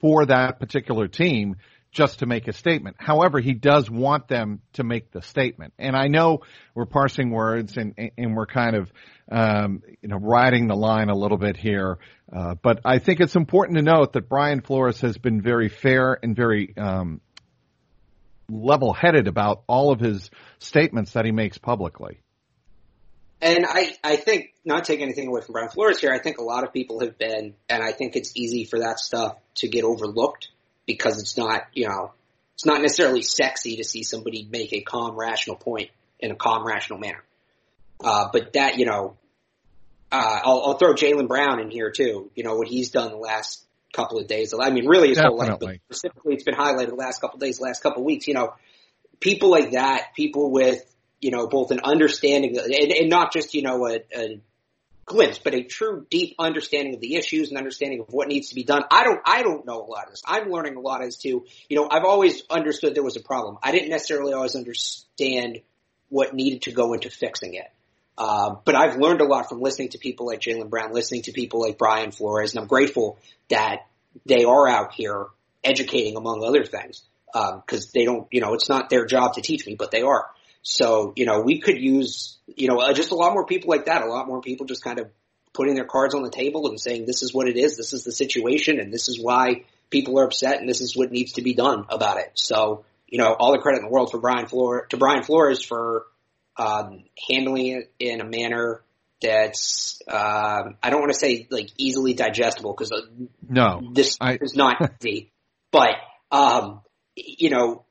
for 0.00 0.26
that 0.26 0.60
particular 0.60 1.08
team 1.08 1.56
just 1.90 2.18
to 2.18 2.26
make 2.26 2.46
a 2.46 2.52
statement. 2.52 2.96
However, 2.98 3.40
he 3.40 3.54
does 3.54 3.90
want 3.90 4.28
them 4.28 4.60
to 4.74 4.84
make 4.84 5.10
the 5.12 5.22
statement. 5.22 5.72
And 5.78 5.96
I 5.96 6.08
know 6.08 6.42
we're 6.74 6.84
parsing 6.84 7.30
words 7.30 7.78
and, 7.78 7.94
and 8.18 8.36
we're 8.36 8.46
kind 8.46 8.76
of, 8.76 8.92
um, 9.32 9.82
you 10.02 10.10
know, 10.10 10.18
riding 10.18 10.66
the 10.66 10.76
line 10.76 11.08
a 11.08 11.16
little 11.16 11.38
bit 11.38 11.56
here. 11.56 11.98
Uh, 12.32 12.54
but 12.60 12.80
I 12.84 12.98
think 12.98 13.20
it's 13.20 13.36
important 13.36 13.78
to 13.78 13.82
note 13.82 14.14
that 14.14 14.28
Brian 14.28 14.60
Flores 14.60 15.00
has 15.02 15.16
been 15.16 15.40
very 15.40 15.68
fair 15.68 16.18
and 16.20 16.34
very, 16.34 16.76
um, 16.76 17.20
level-headed 18.48 19.28
about 19.28 19.62
all 19.66 19.92
of 19.92 20.00
his 20.00 20.30
statements 20.58 21.12
that 21.12 21.24
he 21.24 21.32
makes 21.32 21.58
publicly. 21.58 22.20
And 23.40 23.66
I, 23.68 23.94
I 24.02 24.16
think, 24.16 24.54
not 24.64 24.84
taking 24.84 25.04
anything 25.04 25.28
away 25.28 25.42
from 25.42 25.52
Brian 25.52 25.68
Flores 25.68 26.00
here, 26.00 26.10
I 26.12 26.18
think 26.18 26.38
a 26.38 26.42
lot 26.42 26.64
of 26.64 26.72
people 26.72 27.00
have 27.00 27.18
been, 27.18 27.54
and 27.68 27.82
I 27.82 27.92
think 27.92 28.16
it's 28.16 28.32
easy 28.34 28.64
for 28.64 28.80
that 28.80 28.98
stuff 28.98 29.36
to 29.56 29.68
get 29.68 29.84
overlooked 29.84 30.48
because 30.86 31.20
it's 31.20 31.36
not, 31.36 31.62
you 31.74 31.88
know, 31.88 32.12
it's 32.54 32.64
not 32.64 32.80
necessarily 32.80 33.22
sexy 33.22 33.76
to 33.76 33.84
see 33.84 34.02
somebody 34.02 34.48
make 34.50 34.72
a 34.72 34.80
calm, 34.80 35.16
rational 35.16 35.56
point 35.56 35.90
in 36.18 36.30
a 36.30 36.36
calm, 36.36 36.66
rational 36.66 36.98
manner. 36.98 37.22
Uh, 38.02 38.28
but 38.32 38.54
that, 38.54 38.78
you 38.78 38.86
know, 38.86 39.16
uh, 40.12 40.40
I'll, 40.44 40.62
I'll 40.66 40.78
throw 40.78 40.94
Jaylen 40.94 41.28
Brown 41.28 41.60
in 41.60 41.70
here 41.70 41.90
too. 41.90 42.30
You 42.34 42.44
know, 42.44 42.56
what 42.56 42.68
he's 42.68 42.90
done 42.90 43.10
the 43.10 43.16
last 43.16 43.62
couple 43.92 44.18
of 44.18 44.26
days. 44.26 44.54
I 44.58 44.70
mean, 44.70 44.86
really 44.86 45.08
his 45.08 45.16
Definitely. 45.16 45.46
whole 45.46 45.48
life, 45.48 45.58
but 45.60 45.94
specifically 45.96 46.34
it's 46.34 46.44
been 46.44 46.54
highlighted 46.54 46.88
the 46.88 46.94
last 46.94 47.20
couple 47.20 47.36
of 47.36 47.40
days, 47.40 47.58
the 47.58 47.64
last 47.64 47.82
couple 47.82 48.02
of 48.02 48.06
weeks. 48.06 48.28
You 48.28 48.34
know, 48.34 48.54
people 49.20 49.50
like 49.50 49.72
that, 49.72 50.14
people 50.14 50.50
with, 50.50 50.82
you 51.20 51.30
know, 51.30 51.46
both 51.46 51.70
an 51.70 51.80
understanding 51.82 52.58
and, 52.58 52.92
and 52.92 53.08
not 53.08 53.32
just, 53.32 53.54
you 53.54 53.62
know, 53.62 53.86
a, 53.86 54.00
a 54.14 54.40
glimpse, 55.06 55.38
but 55.38 55.54
a 55.54 55.62
true 55.62 56.06
deep 56.10 56.34
understanding 56.38 56.94
of 56.94 57.00
the 57.00 57.14
issues 57.14 57.48
and 57.48 57.58
understanding 57.58 58.00
of 58.00 58.08
what 58.10 58.28
needs 58.28 58.50
to 58.50 58.54
be 58.54 58.64
done. 58.64 58.82
I 58.90 59.04
don't, 59.04 59.20
I 59.24 59.42
don't 59.42 59.64
know 59.64 59.80
a 59.82 59.86
lot 59.86 60.04
of 60.04 60.10
this. 60.10 60.22
I'm 60.26 60.50
learning 60.50 60.76
a 60.76 60.80
lot 60.80 61.02
as 61.02 61.16
to, 61.18 61.28
you 61.28 61.76
know, 61.76 61.88
I've 61.90 62.04
always 62.04 62.42
understood 62.50 62.94
there 62.94 63.02
was 63.02 63.16
a 63.16 63.22
problem. 63.22 63.58
I 63.62 63.72
didn't 63.72 63.88
necessarily 63.88 64.34
always 64.34 64.56
understand 64.56 65.60
what 66.08 66.34
needed 66.34 66.62
to 66.62 66.72
go 66.72 66.92
into 66.92 67.08
fixing 67.08 67.54
it. 67.54 67.70
Uh, 68.18 68.56
but 68.64 68.74
I've 68.74 68.96
learned 68.96 69.20
a 69.20 69.24
lot 69.24 69.48
from 69.48 69.60
listening 69.60 69.90
to 69.90 69.98
people 69.98 70.26
like 70.26 70.40
Jaylen 70.40 70.70
Brown, 70.70 70.92
listening 70.92 71.22
to 71.22 71.32
people 71.32 71.60
like 71.60 71.78
Brian 71.78 72.12
Flores, 72.12 72.54
and 72.54 72.60
I'm 72.60 72.68
grateful 72.68 73.18
that 73.48 73.86
they 74.24 74.44
are 74.44 74.68
out 74.68 74.94
here 74.94 75.26
educating 75.62 76.16
among 76.16 76.42
other 76.42 76.64
things. 76.64 77.02
Um, 77.34 77.62
cause 77.66 77.90
they 77.92 78.06
don't, 78.06 78.26
you 78.30 78.40
know, 78.40 78.54
it's 78.54 78.68
not 78.68 78.88
their 78.88 79.04
job 79.04 79.34
to 79.34 79.42
teach 79.42 79.66
me, 79.66 79.74
but 79.74 79.90
they 79.90 80.00
are. 80.00 80.26
So, 80.62 81.12
you 81.16 81.26
know, 81.26 81.42
we 81.42 81.60
could 81.60 81.78
use, 81.78 82.38
you 82.46 82.68
know, 82.68 82.78
uh, 82.78 82.94
just 82.94 83.10
a 83.10 83.14
lot 83.14 83.34
more 83.34 83.44
people 83.44 83.68
like 83.68 83.84
that, 83.86 84.02
a 84.02 84.06
lot 84.06 84.26
more 84.26 84.40
people 84.40 84.64
just 84.64 84.82
kind 84.82 84.98
of 84.98 85.10
putting 85.52 85.74
their 85.74 85.84
cards 85.84 86.14
on 86.14 86.22
the 86.22 86.30
table 86.30 86.68
and 86.68 86.80
saying, 86.80 87.04
this 87.04 87.22
is 87.22 87.34
what 87.34 87.48
it 87.48 87.56
is, 87.56 87.76
this 87.76 87.92
is 87.92 88.04
the 88.04 88.12
situation, 88.12 88.80
and 88.80 88.92
this 88.92 89.08
is 89.08 89.20
why 89.20 89.64
people 89.90 90.18
are 90.18 90.24
upset, 90.24 90.60
and 90.60 90.68
this 90.68 90.80
is 90.80 90.96
what 90.96 91.12
needs 91.12 91.32
to 91.32 91.42
be 91.42 91.54
done 91.54 91.84
about 91.88 92.18
it. 92.18 92.32
So, 92.34 92.84
you 93.06 93.18
know, 93.18 93.32
all 93.32 93.52
the 93.52 93.58
credit 93.58 93.78
in 93.78 93.84
the 93.84 93.90
world 93.90 94.10
for 94.10 94.18
Brian 94.18 94.46
Flores, 94.46 94.86
to 94.90 94.96
Brian 94.96 95.22
Flores 95.22 95.62
for 95.62 96.06
um, 96.58 97.04
handling 97.28 97.66
it 97.66 97.92
in 97.98 98.20
a 98.20 98.24
manner 98.24 98.82
that's 99.20 100.02
uh, 100.08 100.62
I 100.82 100.90
don't 100.90 101.00
want 101.00 101.12
to 101.12 101.18
say 101.18 101.46
like 101.50 101.70
easily 101.78 102.14
digestible 102.14 102.72
because 102.72 102.92
uh, 102.92 103.00
no, 103.48 103.90
this 103.92 104.16
I, 104.20 104.38
is 104.40 104.54
not 104.54 104.76
easy. 105.04 105.32
But 105.70 105.96
um, 106.30 106.82
you 107.14 107.50
know, 107.50 107.84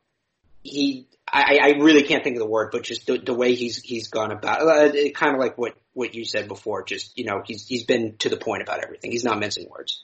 he 0.63 1.07
I, 1.27 1.59
I 1.61 1.67
really 1.79 2.03
can't 2.03 2.23
think 2.23 2.35
of 2.35 2.41
the 2.41 2.49
word, 2.49 2.69
but 2.71 2.83
just 2.83 3.07
the, 3.07 3.17
the 3.17 3.33
way 3.33 3.55
he's 3.55 3.81
he's 3.81 4.09
gone 4.09 4.31
about 4.31 4.61
uh, 4.61 4.91
it, 4.93 5.15
kind 5.15 5.33
of 5.33 5.39
like 5.39 5.57
what 5.57 5.73
what 5.93 6.13
you 6.13 6.25
said 6.25 6.47
before. 6.47 6.83
Just 6.83 7.17
you 7.17 7.25
know, 7.25 7.41
he's 7.45 7.67
he's 7.67 7.85
been 7.85 8.17
to 8.19 8.29
the 8.29 8.37
point 8.37 8.61
about 8.61 8.83
everything. 8.83 9.11
He's 9.11 9.23
not 9.23 9.39
mincing 9.39 9.67
words. 9.69 10.03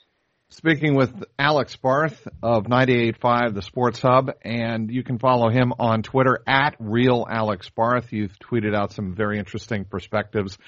Speaking 0.52 0.94
with 0.94 1.24
Alex 1.38 1.76
Barth 1.76 2.28
of 2.42 2.64
98.5 2.64 3.54
The 3.54 3.62
Sports 3.62 4.02
Hub, 4.02 4.32
and 4.42 4.90
you 4.90 5.02
can 5.02 5.18
follow 5.18 5.48
him 5.48 5.72
on 5.78 6.02
Twitter 6.02 6.42
at 6.46 6.76
Real 6.78 7.26
Alex 7.28 7.70
Barth. 7.70 8.12
You've 8.12 8.38
tweeted 8.38 8.76
out 8.76 8.92
some 8.92 9.14
very 9.14 9.38
interesting 9.38 9.86
perspectives 9.86 10.58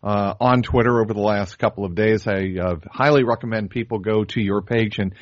uh, 0.00 0.34
on 0.40 0.62
Twitter 0.62 1.00
over 1.00 1.12
the 1.12 1.20
last 1.20 1.58
couple 1.58 1.84
of 1.84 1.96
days. 1.96 2.28
I 2.28 2.54
uh, 2.62 2.76
highly 2.88 3.24
recommend 3.24 3.70
people 3.70 3.98
go 3.98 4.22
to 4.26 4.40
your 4.40 4.62
page 4.62 5.00
and 5.00 5.12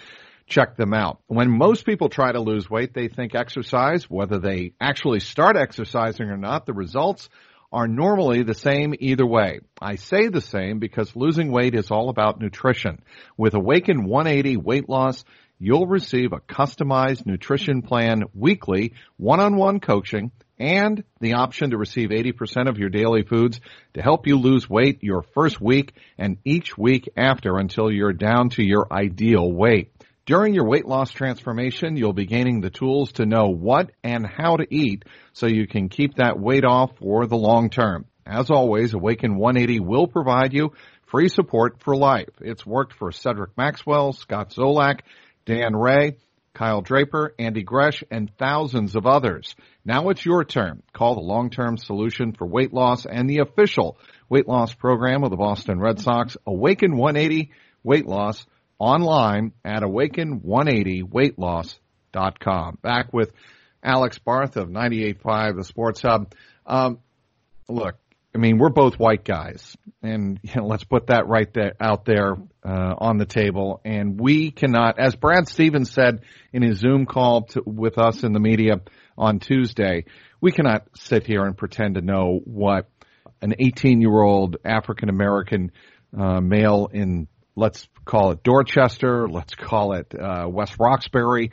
check 0.47 0.77
them 0.77 0.93
out. 0.93 1.21
When 1.27 1.51
most 1.51 1.87
people 1.87 2.11
try 2.11 2.31
to 2.31 2.41
lose 2.41 2.69
weight, 2.69 2.93
they 2.93 3.09
think 3.09 3.35
exercise, 3.35 4.05
whether 4.05 4.39
they 4.39 4.75
actually 4.79 5.21
start 5.21 5.57
exercising 5.57 6.27
or 6.27 6.37
not, 6.37 6.67
the 6.67 6.75
results 6.75 7.31
are 7.73 7.87
normally 7.87 8.43
the 8.43 8.55
same 8.55 8.95
either 8.99 9.27
way. 9.27 9.61
I 9.81 9.95
say 9.95 10.29
the 10.29 10.41
same 10.41 10.79
because 10.79 11.15
losing 11.15 11.53
weight 11.53 11.75
is 11.75 11.91
all 11.91 12.09
about 12.09 12.41
nutrition. 12.41 13.03
With 13.37 13.55
Awaken 13.55 14.05
180 14.05 14.57
weight 14.57 14.89
loss, 14.89 15.25
you'll 15.59 15.87
receive 15.87 16.33
a 16.33 16.41
customized 16.41 17.27
nutrition 17.27 17.83
plan 17.83 18.25
weekly, 18.35 18.95
one-on-one 19.19 19.81
coaching, 19.81 20.33
and 20.59 21.05
the 21.21 21.35
option 21.35 21.71
to 21.71 21.79
receive 21.79 22.11
80% 22.11 22.69
of 22.69 22.77
your 22.77 22.91
daily 22.91 23.23
foods 23.23 23.61
to 23.95 24.03
help 24.03 24.27
you 24.27 24.37
lose 24.37 24.69
weight 24.69 25.03
your 25.03 25.23
first 25.23 25.61
week 25.61 25.95
and 26.19 26.39
each 26.45 26.77
week 26.77 27.09
after 27.17 27.57
until 27.57 27.91
you're 27.91 28.13
down 28.13 28.51
to 28.51 28.63
your 28.63 28.87
ideal 28.93 29.51
weight. 29.51 29.93
During 30.31 30.55
your 30.55 30.69
weight 30.69 30.87
loss 30.87 31.11
transformation, 31.11 31.97
you'll 31.97 32.13
be 32.13 32.25
gaining 32.25 32.61
the 32.61 32.71
tools 32.71 33.11
to 33.15 33.27
know 33.27 33.49
what 33.49 33.91
and 34.05 34.25
how 34.25 34.59
to 34.59 34.67
eat 34.73 35.05
so 35.33 35.49
you 35.49 35.67
can 35.67 35.89
keep 35.89 36.15
that 36.15 36.39
weight 36.39 36.65
off 36.65 36.97
for 36.99 37.27
the 37.27 37.37
long 37.37 37.69
term. 37.69 38.05
As 38.25 38.49
always, 38.49 38.95
Awaken 38.95 39.35
180 39.35 39.81
will 39.81 40.07
provide 40.07 40.53
you 40.53 40.71
free 41.07 41.29
support 41.29 41.83
for 41.83 41.97
life. 41.97 42.29
It's 42.41 42.65
worked 42.65 42.93
for 42.93 43.11
Cedric 43.11 43.57
Maxwell, 43.57 44.13
Scott 44.13 44.51
Zolak, 44.51 45.01
Dan 45.47 45.75
Rea, 45.75 46.17
Kyle 46.55 46.81
Draper, 46.81 47.35
Andy 47.37 47.65
Gresh, 47.65 48.05
and 48.09 48.31
thousands 48.39 48.95
of 48.95 49.07
others. 49.07 49.57
Now 49.85 50.11
it's 50.11 50.25
your 50.25 50.45
turn. 50.45 50.85
Call 50.93 51.17
the 51.17 51.23
long-term 51.23 51.77
solution 51.77 52.35
for 52.35 52.47
weight 52.47 52.73
loss 52.73 53.05
and 53.05 53.29
the 53.29 53.41
official 53.41 53.99
weight 54.29 54.47
loss 54.47 54.75
program 54.75 55.25
of 55.25 55.31
the 55.31 55.37
Boston 55.37 55.81
Red 55.81 55.99
Sox, 55.99 56.37
Awaken 56.47 56.97
180 56.97 57.51
Weight 57.83 58.07
Loss 58.07 58.47
online 58.81 59.53
at 59.65 59.83
awaken180weightloss.com. 59.83 62.79
Back 62.83 63.13
with 63.13 63.31
Alex 63.83 64.19
Barth 64.19 64.57
of 64.57 64.69
98.5 64.69 65.57
The 65.57 65.65
Sports 65.65 66.03
Hub. 66.03 66.35
Um, 66.67 66.99
look, 67.69 67.97
I 68.35 68.39
mean, 68.39 68.59
we're 68.59 68.71
both 68.71 68.99
white 68.99 69.25
guys, 69.25 69.77
and 70.03 70.41
you 70.43 70.55
know, 70.57 70.67
let's 70.67 70.85
put 70.85 71.09
that 71.09 71.29
right 71.29 71.53
there 71.53 71.75
out 71.81 72.05
there 72.05 72.37
uh, 72.65 72.95
on 72.99 73.19
the 73.19 73.27
table. 73.27 73.81
And 73.85 74.21
we 74.21 74.51
cannot, 74.51 74.99
as 74.99 75.15
Brad 75.15 75.49
Stevens 75.49 75.91
said 75.91 76.23
in 76.53 76.63
his 76.63 76.79
Zoom 76.79 77.07
call 77.07 77.43
to, 77.49 77.63
with 77.65 77.99
us 77.99 78.25
in 78.25 78.33
the 78.33 78.41
media 78.41 78.81
on 79.17 79.41
Tuesday, 79.41 80.05
we 80.41 80.53
cannot 80.53 80.87
sit 80.95 81.27
here 81.27 81.45
and 81.45 81.57
pretend 81.57 81.97
to 81.97 82.01
know 82.01 82.41
what 82.45 82.89
an 83.43 83.55
18 83.59 84.01
year 84.01 84.21
old 84.21 84.57
African 84.65 85.09
American 85.09 85.73
uh, 86.19 86.41
male 86.41 86.89
in 86.93 87.29
let's 87.57 87.89
call 88.11 88.33
it 88.33 88.43
Dorchester, 88.43 89.29
let's 89.29 89.55
call 89.55 89.93
it 89.93 90.13
uh, 90.19 90.47
West 90.49 90.75
Roxbury, 90.81 91.53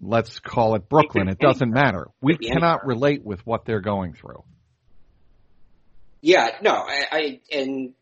let's 0.00 0.38
call 0.38 0.76
it 0.76 0.88
Brooklyn. 0.88 1.28
It 1.28 1.40
doesn't 1.40 1.70
matter. 1.70 2.08
We 2.20 2.36
cannot 2.36 2.86
relate 2.86 3.24
with 3.24 3.44
what 3.44 3.64
they're 3.64 3.80
going 3.80 4.12
through. 4.12 4.44
Yeah, 6.20 6.50
no, 6.62 6.70
I, 6.70 7.04
I 7.10 7.40
and 7.52 7.94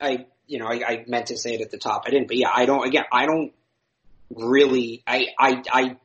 I, 0.00 0.26
you 0.48 0.58
know, 0.58 0.66
I, 0.66 0.82
I 0.84 1.04
meant 1.06 1.26
to 1.26 1.36
say 1.36 1.54
it 1.54 1.60
at 1.60 1.70
the 1.70 1.78
top. 1.78 2.02
I 2.04 2.10
didn't, 2.10 2.26
but 2.26 2.36
yeah, 2.36 2.50
I 2.52 2.66
don't. 2.66 2.84
Again, 2.84 3.04
I 3.12 3.26
don't 3.26 3.52
really. 4.34 5.04
I, 5.06 5.26
I, 5.38 5.62
I, 5.72 5.96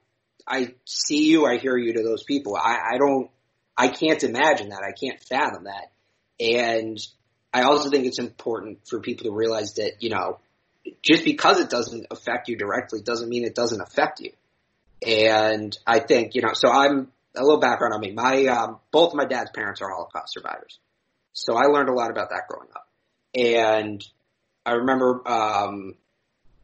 I 0.47 0.73
see 0.85 1.25
you. 1.25 1.47
I 1.47 1.57
hear 1.57 1.75
you 1.75 1.93
to 1.93 2.03
those 2.03 2.23
people. 2.23 2.55
I, 2.55 2.77
I 2.93 2.97
don't. 2.99 3.31
I 3.75 3.87
can't 3.87 4.23
imagine 4.23 4.69
that. 4.69 4.83
I 4.83 4.91
can't 4.91 5.19
fathom 5.19 5.63
that. 5.63 5.91
And 6.39 6.99
I 7.51 7.63
also 7.63 7.89
think 7.89 8.05
it's 8.05 8.19
important 8.19 8.87
for 8.87 8.99
people 8.99 9.25
to 9.25 9.31
realize 9.31 9.73
that 9.75 9.93
you 10.01 10.11
know 10.11 10.39
just 11.01 11.23
because 11.23 11.59
it 11.59 11.69
doesn't 11.69 12.07
affect 12.11 12.49
you 12.49 12.57
directly 12.57 13.01
doesn't 13.01 13.29
mean 13.29 13.45
it 13.45 13.55
doesn't 13.55 13.81
affect 13.81 14.19
you. 14.19 14.31
And 15.05 15.77
I 15.85 15.99
think, 15.99 16.35
you 16.35 16.41
know, 16.41 16.53
so 16.53 16.69
I'm 16.69 17.11
a 17.35 17.41
little 17.41 17.59
background 17.59 17.93
on 17.93 18.01
me. 18.01 18.11
My, 18.11 18.45
um, 18.45 18.79
both 18.91 19.13
my 19.13 19.25
dad's 19.25 19.51
parents 19.51 19.81
are 19.81 19.89
Holocaust 19.89 20.33
survivors. 20.33 20.79
So 21.33 21.55
I 21.55 21.65
learned 21.65 21.89
a 21.89 21.93
lot 21.93 22.11
about 22.11 22.29
that 22.29 22.43
growing 22.47 22.69
up. 22.73 22.87
And 23.35 24.03
I 24.65 24.73
remember, 24.73 25.21
um, 25.27 25.95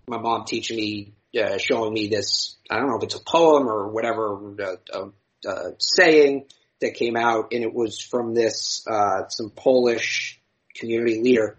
my 0.08 0.18
mom 0.18 0.46
teaching 0.46 0.78
me, 0.78 1.13
uh, 1.40 1.58
showing 1.58 1.94
me 1.94 2.08
this, 2.08 2.58
I 2.70 2.78
don't 2.78 2.88
know 2.88 2.98
if 2.98 3.04
it's 3.04 3.16
a 3.16 3.24
poem 3.24 3.68
or 3.68 3.90
whatever, 3.90 4.56
uh, 4.94 5.06
uh, 5.48 5.72
saying 5.78 6.46
that 6.80 6.96
came 6.96 7.16
out 7.16 7.50
and 7.51 7.63
it 7.63 7.74
was 7.74 8.00
from 8.00 8.34
this, 8.34 8.86
uh, 8.90 9.28
some 9.28 9.50
Polish 9.50 10.40
community 10.74 11.22
leader 11.22 11.58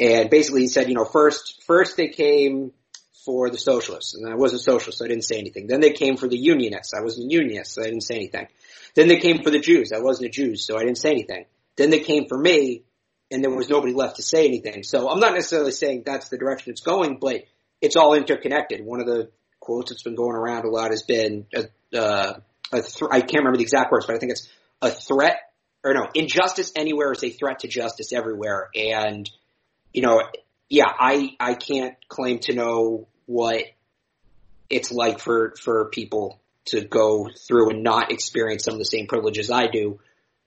and 0.00 0.30
basically 0.30 0.62
he 0.62 0.68
said, 0.68 0.88
you 0.88 0.94
know, 0.94 1.04
first, 1.04 1.62
first 1.66 1.96
they 1.96 2.08
came 2.08 2.72
for 3.26 3.50
the 3.50 3.58
socialists, 3.58 4.14
and 4.14 4.26
I 4.26 4.34
wasn't 4.34 4.62
socialist, 4.62 4.98
so 4.98 5.04
I 5.04 5.08
didn't 5.08 5.24
say 5.24 5.38
anything. 5.38 5.66
Then 5.66 5.80
they 5.80 5.92
came 5.92 6.16
for 6.16 6.26
the 6.26 6.38
unionists. 6.38 6.94
I 6.94 7.02
wasn't 7.02 7.30
a 7.30 7.34
unionist, 7.34 7.74
so 7.74 7.82
I 7.82 7.84
didn't 7.84 8.02
say 8.02 8.14
anything. 8.14 8.46
Then 8.94 9.08
they 9.08 9.18
came 9.18 9.42
for 9.42 9.50
the 9.50 9.60
Jews. 9.60 9.92
I 9.94 10.00
wasn't 10.00 10.28
a 10.28 10.30
Jew, 10.30 10.56
so 10.56 10.78
I 10.78 10.84
didn't 10.84 10.98
say 10.98 11.10
anything. 11.10 11.44
Then 11.76 11.90
they 11.90 12.00
came 12.00 12.26
for 12.28 12.38
me, 12.38 12.82
and 13.30 13.44
there 13.44 13.54
was 13.54 13.68
nobody 13.68 13.92
left 13.92 14.16
to 14.16 14.22
say 14.22 14.46
anything. 14.46 14.82
So 14.84 15.10
I'm 15.10 15.20
not 15.20 15.34
necessarily 15.34 15.72
saying 15.72 16.04
that's 16.06 16.30
the 16.30 16.38
direction 16.38 16.72
it's 16.72 16.80
going, 16.80 17.18
but 17.20 17.44
it's 17.82 17.96
all 17.96 18.14
interconnected. 18.14 18.84
One 18.84 19.00
of 19.00 19.06
the 19.06 19.30
quotes 19.60 19.90
that's 19.90 20.02
been 20.02 20.16
going 20.16 20.34
around 20.34 20.64
a 20.64 20.70
lot 20.70 20.90
has 20.90 21.02
been, 21.02 21.46
uh, 21.54 22.34
a 22.72 22.80
th- 22.80 23.10
I 23.10 23.20
can't 23.20 23.40
remember 23.40 23.58
the 23.58 23.64
exact 23.64 23.92
words, 23.92 24.06
but 24.06 24.16
I 24.16 24.18
think 24.18 24.32
it's 24.32 24.48
a 24.80 24.90
threat, 24.90 25.36
or 25.84 25.92
no, 25.92 26.08
injustice 26.14 26.72
anywhere 26.74 27.12
is 27.12 27.22
a 27.22 27.30
threat 27.30 27.60
to 27.60 27.68
justice 27.68 28.12
everywhere. 28.14 28.70
And 28.74 29.30
you 29.92 30.02
know, 30.02 30.22
yeah, 30.68 30.86
I, 30.88 31.36
I 31.40 31.54
can't 31.54 31.96
claim 32.08 32.38
to 32.40 32.54
know 32.54 33.08
what 33.26 33.64
it's 34.68 34.92
like 34.92 35.18
for, 35.18 35.54
for 35.60 35.86
people 35.90 36.40
to 36.66 36.80
go 36.82 37.28
through 37.48 37.70
and 37.70 37.82
not 37.82 38.12
experience 38.12 38.64
some 38.64 38.74
of 38.74 38.78
the 38.78 38.84
same 38.84 39.06
privileges 39.06 39.50
I 39.50 39.66
do. 39.66 40.00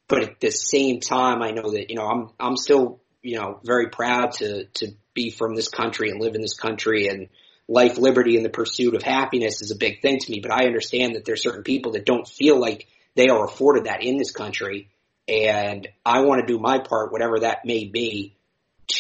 But 0.07 0.23
at 0.23 0.39
the 0.39 0.51
same 0.51 1.00
time, 1.00 1.41
I 1.41 1.51
know 1.51 1.71
that, 1.71 1.89
you 1.89 1.95
know, 1.95 2.07
I'm, 2.07 2.29
I'm 2.39 2.57
still, 2.57 3.01
you 3.21 3.38
know, 3.38 3.59
very 3.63 3.89
proud 3.89 4.33
to, 4.33 4.65
to 4.65 4.91
be 5.13 5.29
from 5.29 5.55
this 5.55 5.69
country 5.69 6.09
and 6.09 6.21
live 6.21 6.35
in 6.35 6.41
this 6.41 6.55
country 6.55 7.07
and 7.07 7.29
life, 7.67 7.97
liberty, 7.97 8.35
and 8.35 8.45
the 8.45 8.50
pursuit 8.50 8.95
of 8.95 9.03
happiness 9.03 9.62
is 9.62 9.71
a 9.71 9.77
big 9.77 10.01
thing 10.01 10.19
to 10.19 10.31
me. 10.31 10.39
But 10.41 10.51
I 10.51 10.65
understand 10.65 11.15
that 11.15 11.25
there's 11.25 11.43
certain 11.43 11.63
people 11.63 11.93
that 11.93 12.05
don't 12.05 12.27
feel 12.27 12.59
like 12.59 12.88
they 13.15 13.29
are 13.29 13.45
afforded 13.45 13.85
that 13.85 14.03
in 14.03 14.17
this 14.17 14.31
country. 14.31 14.89
And 15.27 15.88
I 16.05 16.21
want 16.21 16.41
to 16.41 16.53
do 16.53 16.59
my 16.59 16.79
part, 16.79 17.12
whatever 17.12 17.39
that 17.39 17.65
may 17.65 17.85
be, 17.85 18.35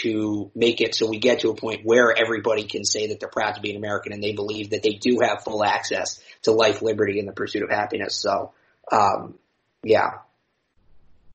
to 0.01 0.51
make 0.55 0.81
it 0.81 0.95
so 0.95 1.07
we 1.07 1.19
get 1.19 1.39
to 1.39 1.49
a 1.49 1.55
point 1.55 1.81
where 1.83 2.13
everybody 2.15 2.63
can 2.63 2.83
say 2.83 3.07
that 3.07 3.19
they're 3.19 3.29
proud 3.29 3.55
to 3.55 3.61
be 3.61 3.71
an 3.71 3.77
American 3.77 4.13
and 4.13 4.23
they 4.23 4.33
believe 4.33 4.71
that 4.71 4.83
they 4.83 4.93
do 4.93 5.19
have 5.21 5.43
full 5.43 5.63
access 5.63 6.19
to 6.43 6.51
life, 6.51 6.81
liberty, 6.81 7.19
and 7.19 7.27
the 7.27 7.33
pursuit 7.33 7.63
of 7.63 7.69
happiness. 7.69 8.15
So, 8.15 8.53
um, 8.91 9.35
yeah. 9.83 10.19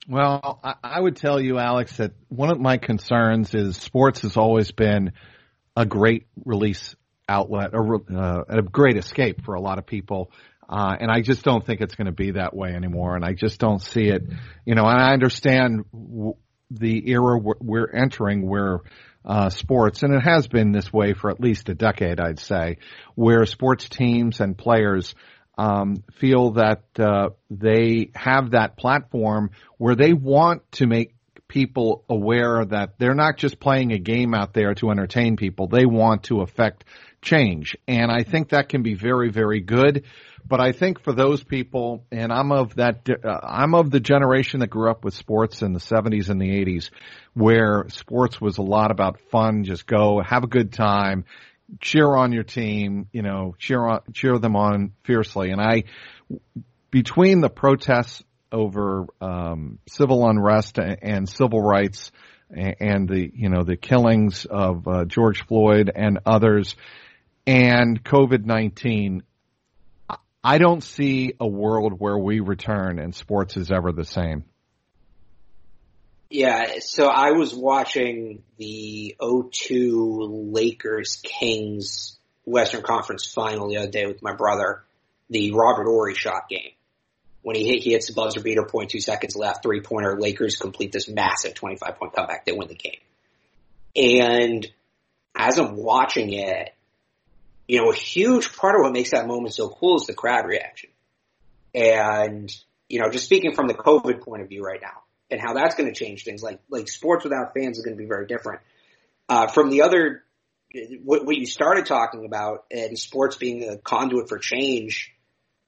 Well, 0.09 0.61
I 0.83 0.99
would 0.99 1.17
tell 1.17 1.39
you, 1.39 1.59
Alex, 1.59 1.99
that 1.99 2.13
one 2.29 2.51
of 2.51 2.59
my 2.59 2.79
concerns 2.79 3.55
is 3.55 3.77
sports 3.77 4.23
has 4.23 4.37
always 4.37 4.73
been 4.73 5.13
a 5.77 5.85
great 5.85 6.27
release 6.45 6.97
outlet, 7.29 7.71
or 7.75 7.97
uh, 7.97 8.45
a 8.49 8.63
great 8.63 8.97
escape 8.97 9.45
for 9.45 9.55
a 9.55 9.61
lot 9.61 9.79
of 9.79 9.87
people. 9.87 10.31
Uh, 10.69 10.97
and 10.99 11.11
I 11.11 11.21
just 11.21 11.45
don't 11.45 11.65
think 11.65 11.81
it's 11.81 11.95
going 11.95 12.07
to 12.07 12.13
be 12.13 12.33
that 12.33 12.55
way 12.55 12.75
anymore. 12.75 13.17
And 13.17 13.25
I 13.25 13.33
just 13.33 13.59
don't 13.59 13.81
see 13.81 14.09
it, 14.09 14.23
you 14.65 14.75
know, 14.75 14.85
and 14.85 15.01
I 15.01 15.13
understand 15.13 15.85
w- 15.93 16.37
the 16.71 17.11
era 17.11 17.39
we're 17.39 17.91
entering 17.91 18.49
where 18.49 18.81
uh, 19.25 19.51
sports, 19.51 20.03
and 20.03 20.15
it 20.15 20.21
has 20.21 20.47
been 20.47 20.73
this 20.73 20.93
way 20.93 21.13
for 21.13 21.31
at 21.31 21.41
least 21.41 21.69
a 21.69 21.75
decade, 21.75 22.21
I'd 22.21 22.39
say, 22.39 22.79
where 23.15 23.45
sports 23.47 23.89
teams 23.89 24.41
and 24.41 24.57
players 24.57 25.15
um, 25.59 26.05
feel 26.19 26.53
that 26.53 26.85
uh, 26.99 27.31
they 27.51 28.11
have 28.15 28.53
that 28.53 28.77
platform 28.77 29.51
where 29.77 29.97
they 29.97 30.13
want 30.13 30.63
to 30.73 30.87
make 30.87 31.15
people 31.49 32.05
aware 32.09 32.65
that 32.65 32.99
they're 32.99 33.15
not 33.15 33.37
just 33.39 33.59
playing 33.59 33.93
a 33.93 33.99
game 33.99 34.35
out 34.35 34.53
there 34.53 34.75
to 34.75 34.91
entertain 34.91 35.37
people. 35.37 35.67
They 35.67 35.87
want 35.87 36.25
to 36.25 36.43
affect 36.43 36.85
change. 37.23 37.77
And 37.89 38.13
I 38.13 38.23
think 38.23 38.51
that 38.51 38.69
can 38.69 38.83
be 38.83 38.95
very, 38.95 39.31
very 39.31 39.61
good. 39.61 40.05
But 40.47 40.61
I 40.61 40.73
think 40.73 41.03
for 41.03 41.13
those 41.13 41.43
people, 41.43 42.07
and 42.11 42.33
I'm 42.33 42.53
of 42.53 42.77
that, 42.77 43.07
uh, 43.09 43.29
I'm 43.43 43.75
of 43.75 43.91
the 43.91 44.01
generation 44.01 44.61
that 44.61 44.69
grew 44.69 44.91
up 44.91 45.05
with 45.05 45.15
sports 45.15 45.63
in 45.63 45.73
the 45.73 45.81
70s 45.81 46.31
and 46.31 46.41
the 46.41 46.65
80s, 46.65 46.91
where 47.35 47.87
sports 47.89 48.41
was 48.41 48.57
a 48.57 48.63
lot 48.63 48.91
about 48.91 49.21
fun. 49.31 49.65
Just 49.65 49.87
go, 49.87 50.23
have 50.25 50.45
a 50.45 50.47
good 50.47 50.73
time, 50.73 51.27
cheer 51.81 52.07
on 52.07 52.33
your 52.33 52.45
team, 52.45 53.09
you 53.13 53.23
know, 53.23 53.55
cheer 53.59 53.85
on, 53.85 54.01
cheer 54.15 54.39
them 54.39 54.57
on 54.57 54.93
fiercely. 55.05 55.51
And 55.51 55.61
I, 55.61 55.85
between 56.91 57.41
the 57.41 57.51
protests 57.51 58.23
over 58.53 59.07
um, 59.21 59.79
civil 59.89 60.29
unrest 60.29 60.79
and, 60.79 60.99
and 61.03 61.29
civil 61.29 61.61
rights 61.61 62.11
and, 62.51 63.09
the, 63.09 63.31
you 63.35 63.49
know, 63.49 63.63
the 63.63 63.77
killings 63.77 64.47
of 64.47 64.89
uh, 64.89 65.05
George 65.05 65.45
Floyd 65.47 65.91
and 65.95 66.21
others, 66.25 66.77
and 67.47 68.03
COVID-19, 68.03 69.23
I 70.43 70.59
don't 70.59 70.83
see 70.83 71.35
a 71.39 71.47
world 71.47 71.95
where 71.99 72.17
we 72.17 72.41
return 72.41 72.99
and 72.99 73.15
sports 73.15 73.57
is 73.57 73.71
ever 73.71 73.93
the 73.93 74.05
same. 74.05 74.45
Yeah, 76.31 76.79
so 76.81 77.07
I 77.07 77.33
was 77.33 77.55
watching 77.55 78.43
the 78.59 79.17
02 79.19 80.49
Lakers 80.53 81.21
Kings 81.23 82.19
Western 82.45 82.83
Conference 82.83 83.31
final 83.33 83.69
the 83.69 83.79
other 83.79 83.91
day 83.91 84.07
with 84.07 84.23
my 84.23 84.35
brother, 84.35 84.85
the 85.31 85.53
Robert 85.53 85.85
Horry 85.85 86.15
shot 86.15 86.49
game. 86.51 86.73
When 87.49 87.57
he 87.57 87.67
hit, 87.67 87.83
he 87.83 87.93
hits 87.93 88.09
the 88.09 88.13
buzzer 88.13 88.43
beater, 88.43 88.63
point 88.63 88.91
two 88.91 89.01
seconds 89.01 89.35
left, 89.35 89.63
three 89.63 89.81
pointer, 89.81 90.21
Lakers 90.21 90.57
complete 90.57 90.93
this 90.93 91.09
massive 91.09 91.55
25 91.55 91.97
point 91.99 92.13
comeback, 92.13 92.45
they 92.45 92.53
win 92.53 92.69
the 92.69 92.75
game. 92.75 93.01
And 93.97 94.71
as 95.35 95.59
I'm 95.59 95.75
watching 95.75 96.31
it, 96.35 96.75
you 97.67 97.81
know, 97.81 97.91
a 97.91 97.95
huge 97.95 98.55
part 98.55 98.75
of 98.75 98.83
what 98.83 98.93
makes 98.93 99.13
that 99.13 99.27
moment 99.27 99.55
so 99.55 99.71
cool 99.71 99.97
is 99.97 100.05
the 100.05 100.13
crowd 100.13 100.45
reaction. 100.45 100.91
And, 101.75 102.55
you 102.87 103.01
know, 103.01 103.09
just 103.09 103.25
speaking 103.25 103.55
from 103.55 103.67
the 103.67 103.73
COVID 103.73 104.21
point 104.21 104.43
of 104.43 104.51
view 104.51 104.63
right 104.63 104.83
now 104.83 105.05
and 105.31 105.41
how 105.41 105.55
that's 105.55 105.75
going 105.75 105.91
to 105.91 105.99
change 105.99 106.25
things, 106.25 106.43
like, 106.43 106.61
like 106.69 106.87
sports 106.87 107.25
without 107.25 107.55
fans 107.55 107.79
is 107.79 107.83
going 107.83 107.97
to 107.97 107.99
be 107.99 108.07
very 108.07 108.27
different. 108.27 108.61
Uh, 109.27 109.47
from 109.47 109.71
the 109.71 109.81
other, 109.81 110.23
what, 111.03 111.25
what 111.25 111.35
you 111.35 111.47
started 111.47 111.87
talking 111.87 112.27
about 112.27 112.67
and 112.71 112.99
sports 112.99 113.37
being 113.37 113.67
a 113.71 113.79
conduit 113.79 114.29
for 114.29 114.37
change, 114.37 115.15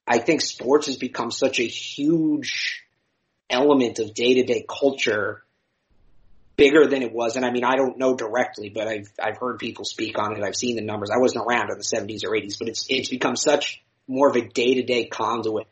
I 0.07 0.19
think 0.19 0.41
sports 0.41 0.87
has 0.87 0.97
become 0.97 1.31
such 1.31 1.59
a 1.59 1.67
huge 1.67 2.83
element 3.49 3.99
of 3.99 4.13
day 4.13 4.35
to 4.35 4.43
day 4.43 4.65
culture 4.67 5.43
bigger 6.55 6.85
than 6.87 7.01
it 7.01 7.11
was. 7.11 7.35
And 7.35 7.45
I 7.45 7.51
mean, 7.51 7.63
I 7.63 7.75
don't 7.75 7.97
know 7.97 8.15
directly, 8.15 8.69
but 8.69 8.87
I've, 8.87 9.11
I've 9.21 9.37
heard 9.37 9.57
people 9.59 9.85
speak 9.85 10.19
on 10.19 10.35
it. 10.35 10.43
I've 10.43 10.55
seen 10.55 10.75
the 10.75 10.81
numbers. 10.81 11.09
I 11.09 11.19
wasn't 11.19 11.45
around 11.47 11.71
in 11.71 11.77
the 11.77 11.83
seventies 11.83 12.23
or 12.23 12.35
eighties, 12.35 12.57
but 12.57 12.67
it's, 12.67 12.85
it's 12.89 13.09
become 13.09 13.35
such 13.35 13.83
more 14.07 14.29
of 14.29 14.35
a 14.35 14.41
day 14.41 14.75
to 14.75 14.83
day 14.83 15.05
conduit, 15.05 15.67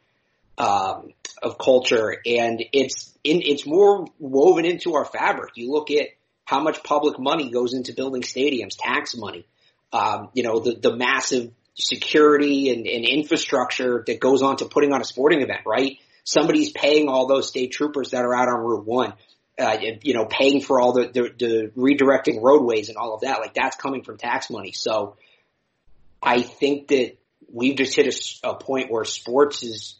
um, 0.58 1.14
of 1.42 1.58
culture 1.58 2.18
and 2.26 2.64
it's 2.74 3.18
in, 3.24 3.42
it's 3.42 3.66
more 3.66 4.08
woven 4.20 4.66
into 4.66 4.96
our 4.96 5.06
fabric. 5.06 5.52
You 5.56 5.72
look 5.72 5.90
at 5.92 6.08
how 6.44 6.60
much 6.60 6.84
public 6.84 7.20
money 7.20 7.50
goes 7.50 7.74
into 7.74 7.94
building 7.94 8.24
stadiums, 8.24 8.76
tax 8.78 9.16
money, 9.16 9.46
um, 9.94 10.30
you 10.34 10.44
know, 10.44 10.60
the, 10.60 10.76
the 10.76 10.96
massive 10.96 11.52
security 11.80 12.70
and, 12.70 12.86
and 12.86 13.06
infrastructure 13.06 14.04
that 14.06 14.20
goes 14.20 14.42
on 14.42 14.58
to 14.58 14.66
putting 14.66 14.94
on 14.94 15.02
a 15.02 15.06
sporting 15.06 15.42
event, 15.42 15.62
right? 15.66 15.98
Somebody's 16.24 16.72
paying 16.72 17.08
all 17.08 17.28
those 17.28 17.48
state 17.48 17.72
troopers 17.72 18.12
that 18.12 18.24
are 18.24 18.36
out 18.36 18.48
on 18.48 18.60
Route 18.60 18.86
One 18.86 19.14
uh, 19.60 19.78
you 20.04 20.14
know, 20.14 20.26
paying 20.26 20.62
for 20.62 20.80
all 20.80 20.94
the, 20.94 21.08
the, 21.08 21.34
the 21.38 21.72
redirecting 21.76 22.42
roadways 22.42 22.90
and 22.90 22.98
all 22.98 23.14
of 23.14 23.22
that. 23.22 23.40
Like 23.40 23.54
that's 23.54 23.76
coming 23.76 24.04
from 24.04 24.18
tax 24.18 24.50
money. 24.50 24.72
So 24.72 25.18
I 26.22 26.42
think 26.42 26.88
that 26.90 27.18
we've 27.52 27.76
just 27.76 27.96
hit 27.96 28.08
a, 28.44 28.50
a 28.50 28.56
point 28.56 28.90
where 28.90 29.04
sports 29.04 29.62
has 29.62 29.96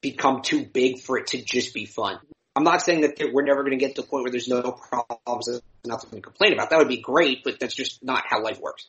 become 0.00 0.42
too 0.42 0.64
big 0.64 1.00
for 1.00 1.18
it 1.18 1.28
to 1.28 1.42
just 1.42 1.74
be 1.74 1.86
fun. 1.86 2.18
I'm 2.54 2.64
not 2.64 2.82
saying 2.82 3.02
that 3.02 3.30
we're 3.32 3.44
never 3.44 3.62
going 3.62 3.78
to 3.78 3.84
get 3.84 3.96
to 3.96 4.02
a 4.02 4.04
point 4.04 4.24
where 4.24 4.30
there's 4.30 4.48
no 4.48 4.62
problems, 4.62 5.46
there's 5.46 5.62
nothing 5.84 6.10
to 6.10 6.20
complain 6.20 6.52
about. 6.52 6.70
That 6.70 6.78
would 6.78 6.88
be 6.88 7.00
great, 7.00 7.42
but 7.44 7.58
that's 7.58 7.74
just 7.74 8.02
not 8.04 8.24
how 8.28 8.42
life 8.42 8.60
works. 8.60 8.86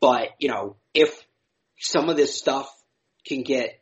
But, 0.00 0.30
you 0.38 0.48
know, 0.48 0.76
if 0.94 1.22
some 1.80 2.08
of 2.08 2.16
this 2.16 2.36
stuff 2.36 2.70
can 3.26 3.42
get, 3.42 3.80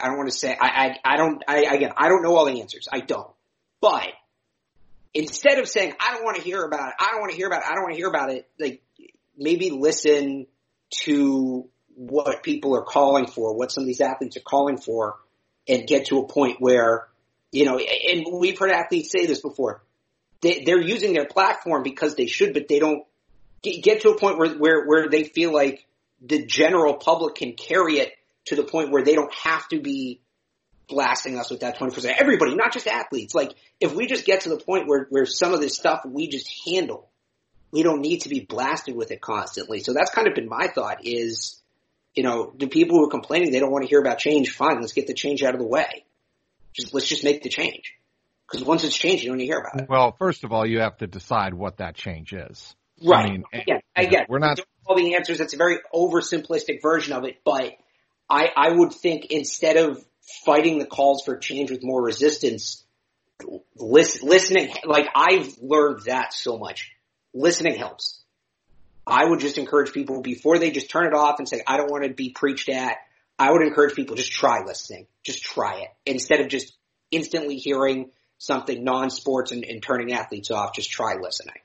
I 0.00 0.06
don't 0.06 0.16
want 0.16 0.30
to 0.30 0.34
say, 0.34 0.56
I, 0.58 0.68
I, 1.04 1.14
I 1.14 1.16
don't, 1.16 1.42
I, 1.46 1.74
again, 1.74 1.92
I 1.96 2.08
don't 2.08 2.22
know 2.22 2.36
all 2.36 2.46
the 2.46 2.60
answers. 2.60 2.88
I 2.90 3.00
don't. 3.00 3.30
But 3.80 4.08
instead 5.12 5.58
of 5.58 5.68
saying, 5.68 5.94
I 6.00 6.14
don't 6.14 6.24
want 6.24 6.36
to 6.36 6.42
hear 6.42 6.62
about 6.62 6.88
it, 6.88 6.94
I 7.00 7.10
don't 7.10 7.20
want 7.20 7.32
to 7.32 7.36
hear 7.36 7.48
about 7.48 7.62
it, 7.62 7.66
I 7.68 7.74
don't 7.74 7.82
want 7.82 7.94
to 7.94 7.98
hear 7.98 8.08
about 8.08 8.30
it, 8.30 8.48
like 8.58 8.82
maybe 9.36 9.70
listen 9.70 10.46
to 11.02 11.68
what 11.96 12.42
people 12.42 12.76
are 12.76 12.84
calling 12.84 13.26
for, 13.26 13.54
what 13.54 13.72
some 13.72 13.82
of 13.82 13.86
these 13.86 14.00
athletes 14.00 14.36
are 14.36 14.40
calling 14.40 14.78
for, 14.78 15.16
and 15.68 15.86
get 15.86 16.06
to 16.06 16.18
a 16.18 16.26
point 16.26 16.56
where, 16.60 17.08
you 17.52 17.64
know, 17.64 17.78
and 17.78 18.24
we've 18.38 18.58
heard 18.58 18.70
athletes 18.70 19.10
say 19.10 19.26
this 19.26 19.40
before. 19.40 19.82
They, 20.40 20.62
they're 20.64 20.80
using 20.80 21.12
their 21.12 21.26
platform 21.26 21.82
because 21.82 22.14
they 22.14 22.26
should, 22.26 22.54
but 22.54 22.68
they 22.68 22.78
don't 22.78 23.04
get 23.62 24.02
to 24.02 24.10
a 24.10 24.18
point 24.18 24.38
where, 24.38 24.54
where, 24.54 24.86
where 24.86 25.08
they 25.08 25.24
feel 25.24 25.52
like 25.52 25.86
the 26.20 26.44
general 26.44 26.94
public 26.94 27.36
can 27.36 27.54
carry 27.54 27.98
it 27.98 28.12
to 28.46 28.56
the 28.56 28.64
point 28.64 28.90
where 28.90 29.04
they 29.04 29.14
don't 29.14 29.32
have 29.32 29.66
to 29.68 29.80
be 29.80 30.20
blasting 30.88 31.38
us 31.38 31.50
with 31.50 31.60
that 31.60 31.78
20%. 31.78 32.14
Everybody, 32.18 32.54
not 32.54 32.72
just 32.72 32.86
athletes. 32.86 33.34
Like, 33.34 33.54
if 33.78 33.94
we 33.94 34.06
just 34.06 34.26
get 34.26 34.42
to 34.42 34.48
the 34.48 34.58
point 34.58 34.88
where, 34.88 35.06
where 35.10 35.24
some 35.24 35.54
of 35.54 35.60
this 35.60 35.76
stuff 35.76 36.02
we 36.04 36.28
just 36.28 36.52
handle, 36.66 37.08
we 37.70 37.82
don't 37.82 38.00
need 38.00 38.22
to 38.22 38.28
be 38.28 38.40
blasted 38.40 38.96
with 38.96 39.10
it 39.10 39.20
constantly. 39.20 39.80
So 39.80 39.92
that's 39.92 40.10
kind 40.10 40.26
of 40.26 40.34
been 40.34 40.48
my 40.48 40.66
thought 40.66 40.98
is, 41.04 41.62
you 42.14 42.24
know, 42.24 42.52
the 42.56 42.66
people 42.66 42.98
who 42.98 43.04
are 43.04 43.10
complaining 43.10 43.52
they 43.52 43.60
don't 43.60 43.70
want 43.70 43.84
to 43.84 43.88
hear 43.88 44.00
about 44.00 44.18
change, 44.18 44.50
fine, 44.50 44.80
let's 44.80 44.92
get 44.92 45.06
the 45.06 45.14
change 45.14 45.42
out 45.42 45.54
of 45.54 45.60
the 45.60 45.66
way. 45.66 46.04
Just, 46.72 46.92
let's 46.92 47.06
just 47.06 47.24
make 47.24 47.42
the 47.42 47.48
change. 47.48 47.94
Because 48.46 48.66
once 48.66 48.82
it's 48.82 48.96
changed, 48.96 49.22
you 49.22 49.30
don't 49.30 49.38
hear 49.38 49.58
about 49.58 49.80
it. 49.80 49.88
Well, 49.88 50.16
first 50.18 50.42
of 50.42 50.52
all, 50.52 50.66
you 50.66 50.80
have 50.80 50.96
to 50.98 51.06
decide 51.06 51.54
what 51.54 51.76
that 51.76 51.94
change 51.94 52.32
is. 52.32 52.74
Right. 53.02 53.26
I 53.26 53.30
mean, 53.30 53.44
again, 53.52 53.80
again, 53.94 54.26
we're 54.28 54.40
not 54.40 54.60
all 54.90 54.96
the 54.96 55.14
answers. 55.14 55.40
It's 55.40 55.54
a 55.54 55.56
very 55.56 55.78
oversimplistic 55.94 56.82
version 56.82 57.12
of 57.12 57.24
it, 57.24 57.38
but 57.44 57.72
I, 58.28 58.48
I 58.56 58.70
would 58.72 58.92
think 58.92 59.26
instead 59.26 59.76
of 59.76 60.04
fighting 60.44 60.78
the 60.78 60.86
calls 60.86 61.22
for 61.24 61.36
change 61.36 61.70
with 61.70 61.82
more 61.82 62.02
resistance, 62.02 62.82
listen, 63.76 64.28
listening, 64.28 64.72
like 64.84 65.06
I've 65.14 65.56
learned 65.60 66.02
that 66.06 66.32
so 66.32 66.58
much. 66.58 66.92
Listening 67.32 67.76
helps. 67.76 68.20
I 69.06 69.24
would 69.24 69.40
just 69.40 69.58
encourage 69.58 69.92
people 69.92 70.20
before 70.22 70.58
they 70.58 70.70
just 70.70 70.90
turn 70.90 71.06
it 71.06 71.14
off 71.14 71.38
and 71.38 71.48
say, 71.48 71.62
I 71.66 71.76
don't 71.76 71.90
want 71.90 72.04
to 72.04 72.10
be 72.10 72.30
preached 72.30 72.68
at. 72.68 72.96
I 73.38 73.50
would 73.50 73.62
encourage 73.62 73.94
people 73.94 74.16
just 74.16 74.32
try 74.32 74.64
listening. 74.64 75.06
Just 75.22 75.42
try 75.42 75.80
it 75.80 75.88
instead 76.04 76.40
of 76.40 76.48
just 76.48 76.74
instantly 77.10 77.56
hearing 77.56 78.10
something 78.38 78.82
non-sports 78.82 79.52
and, 79.52 79.64
and 79.64 79.82
turning 79.82 80.12
athletes 80.12 80.50
off. 80.50 80.74
Just 80.74 80.90
try 80.90 81.14
listening. 81.20 81.56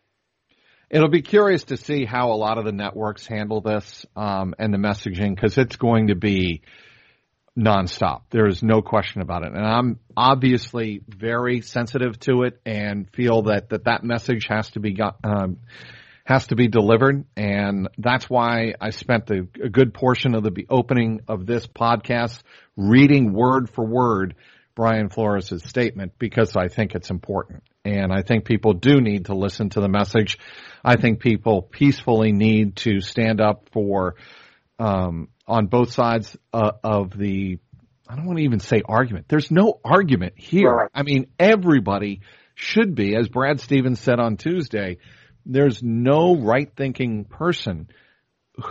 It'll 0.90 1.10
be 1.10 1.22
curious 1.22 1.66
to 1.66 1.78
see 1.78 2.06
how 2.06 2.32
a 2.32 2.38
lot 2.38 2.58
of 2.58 2.66
the 2.66 2.72
networks 2.72 3.26
handle 3.26 3.62
this 3.62 4.06
um, 4.16 4.54
and 4.60 4.74
the 4.74 4.78
messaging 4.78 5.36
because 5.36 5.58
it's 5.58 5.76
going 5.76 6.08
to 6.08 6.16
be 6.16 6.62
nonstop. 7.58 8.22
There 8.32 8.48
is 8.48 8.62
no 8.62 8.82
question 8.82 9.22
about 9.22 9.44
it. 9.44 9.54
And 9.54 9.66
I'm 9.66 10.00
obviously 10.16 11.02
very 11.08 11.62
sensitive 11.62 12.20
to 12.22 12.44
it 12.44 12.60
and 12.66 13.10
feel 13.12 13.44
that 13.44 13.70
that, 13.70 13.86
that 13.86 14.04
message 14.04 14.48
has 14.50 14.70
to 14.72 14.80
be 14.80 14.94
got, 14.94 15.18
um, 15.24 15.58
has 16.26 16.48
to 16.48 16.56
be 16.56 16.68
delivered. 16.68 17.26
And 17.38 17.88
that's 17.98 18.30
why 18.30 18.74
I 18.80 18.90
spent 18.90 19.28
the, 19.28 19.48
a 19.64 19.70
good 19.70 19.94
portion 19.94 20.36
of 20.36 20.44
the 20.44 20.66
opening 20.70 21.22
of 21.28 21.46
this 21.46 21.66
podcast 21.66 22.42
reading 22.76 23.34
word 23.34 23.70
for 23.70 23.86
word 23.86 24.36
Brian 24.76 25.10
Flores' 25.10 25.64
statement 25.64 26.14
because 26.20 26.56
I 26.58 26.68
think 26.68 26.96
it's 26.96 27.10
important. 27.10 27.64
And 27.86 28.12
I 28.12 28.24
think 28.24 28.46
people 28.46 28.74
do 28.74 29.00
need 29.00 29.26
to 29.26 29.36
listen 29.36 29.70
to 29.70 29.80
the 29.80 29.88
message. 29.88 30.40
I 30.84 30.96
think 30.96 31.20
people 31.20 31.62
peacefully 31.62 32.32
need 32.32 32.78
to 32.78 33.00
stand 33.00 33.40
up 33.40 33.70
for 33.72 34.16
um, 34.80 35.30
on 35.48 35.68
both 35.68 35.94
sides 35.94 36.36
uh, 36.52 36.72
of 36.84 37.16
the, 37.16 37.60
I 38.10 38.16
don't 38.16 38.26
want 38.26 38.40
to 38.40 38.44
even 38.44 38.60
say 38.60 38.82
argument. 38.84 39.28
There's 39.28 39.52
no 39.52 39.80
argument 39.86 40.34
here. 40.36 40.72
Right. 40.72 40.90
I 40.96 41.04
mean, 41.04 41.28
everybody 41.38 42.22
should 42.56 42.96
be, 42.96 43.16
as 43.16 43.30
Brad 43.30 43.60
Stevens 43.62 44.00
said 44.00 44.20
on 44.20 44.38
Tuesday, 44.38 44.98
there's 45.46 45.84
no 45.84 46.36
right 46.36 46.72
thinking 46.76 47.26
person 47.26 47.88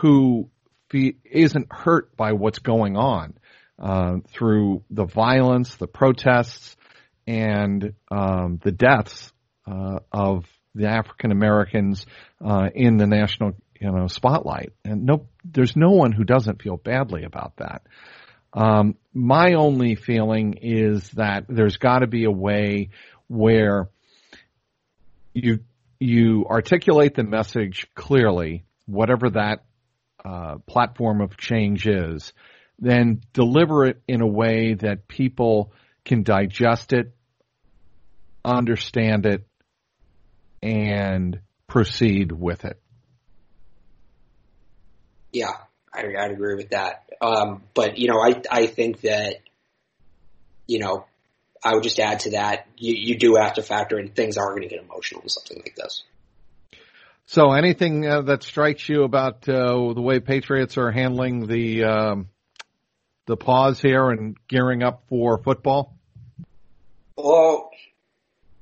who 0.00 0.50
fe- 0.90 1.16
isn't 1.24 1.68
hurt 1.70 2.16
by 2.16 2.32
what's 2.32 2.58
going 2.58 2.96
on 2.96 3.34
uh, 3.78 4.16
through 4.32 4.82
the 4.90 5.04
violence, 5.04 5.76
the 5.76 5.86
protests, 5.86 6.76
and 7.26 7.94
um, 8.10 8.60
the 8.62 8.72
deaths 8.72 9.32
uh, 9.66 10.00
of 10.12 10.44
the 10.74 10.86
African 10.86 11.30
Americans 11.30 12.06
uh, 12.44 12.68
in 12.74 12.96
the 12.96 13.06
national 13.06 13.54
you 13.80 13.90
know, 13.90 14.06
spotlight. 14.06 14.72
And 14.84 15.04
no, 15.04 15.26
there's 15.44 15.76
no 15.76 15.90
one 15.90 16.12
who 16.12 16.24
doesn't 16.24 16.62
feel 16.62 16.76
badly 16.76 17.24
about 17.24 17.56
that. 17.56 17.82
Um, 18.52 18.96
my 19.12 19.54
only 19.54 19.94
feeling 19.94 20.54
is 20.62 21.10
that 21.10 21.44
there's 21.48 21.76
got 21.76 21.98
to 21.98 22.06
be 22.06 22.24
a 22.24 22.30
way 22.30 22.90
where 23.26 23.88
you 25.32 25.60
you 25.98 26.46
articulate 26.46 27.14
the 27.14 27.24
message 27.24 27.86
clearly, 27.94 28.64
whatever 28.86 29.30
that 29.30 29.64
uh, 30.24 30.56
platform 30.66 31.20
of 31.20 31.36
change 31.36 31.86
is, 31.86 32.32
then 32.78 33.20
deliver 33.32 33.86
it 33.86 34.02
in 34.06 34.20
a 34.20 34.26
way 34.26 34.74
that 34.74 35.08
people 35.08 35.72
can 36.04 36.22
digest 36.22 36.92
it, 36.92 37.14
understand 38.44 39.26
it, 39.26 39.46
and 40.62 41.40
proceed 41.66 42.32
with 42.32 42.64
it. 42.64 42.80
Yeah, 45.32 45.50
I, 45.92 46.02
I'd 46.18 46.30
agree 46.30 46.54
with 46.54 46.70
that. 46.70 47.04
Um, 47.20 47.62
but 47.74 47.98
you 47.98 48.08
know, 48.08 48.20
I 48.20 48.40
I 48.50 48.66
think 48.66 49.00
that 49.02 49.36
you 50.66 50.78
know, 50.78 51.04
I 51.62 51.74
would 51.74 51.82
just 51.82 51.98
add 51.98 52.20
to 52.20 52.30
that 52.32 52.66
you 52.76 52.94
you 52.94 53.18
do 53.18 53.36
have 53.36 53.54
to 53.54 53.62
factor 53.62 53.98
in 53.98 54.08
things 54.08 54.36
are 54.36 54.50
going 54.50 54.62
to 54.62 54.68
get 54.68 54.82
emotional 54.82 55.22
in 55.22 55.28
something 55.28 55.58
like 55.58 55.74
this. 55.76 56.02
So, 57.26 57.52
anything 57.52 58.06
uh, 58.06 58.22
that 58.22 58.42
strikes 58.42 58.86
you 58.88 59.04
about 59.04 59.48
uh, 59.48 59.92
the 59.94 60.02
way 60.02 60.20
Patriots 60.20 60.76
are 60.76 60.90
handling 60.90 61.46
the 61.46 61.84
um, 61.84 62.28
the 63.26 63.36
pause 63.36 63.80
here 63.80 64.10
and 64.10 64.36
gearing 64.46 64.82
up 64.82 65.04
for 65.08 65.38
football? 65.42 65.93
Well, 67.16 67.70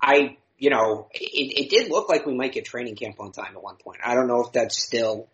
I 0.00 0.36
you 0.58 0.70
know 0.70 1.08
it, 1.12 1.64
it 1.64 1.70
did 1.70 1.90
look 1.90 2.08
like 2.08 2.26
we 2.26 2.34
might 2.34 2.52
get 2.52 2.64
training 2.64 2.96
camp 2.96 3.16
on 3.20 3.32
time 3.32 3.54
at 3.56 3.62
one 3.62 3.76
point. 3.76 4.00
I 4.04 4.14
don't 4.14 4.28
know 4.28 4.44
if 4.44 4.52
that's 4.52 4.82
still 4.82 5.28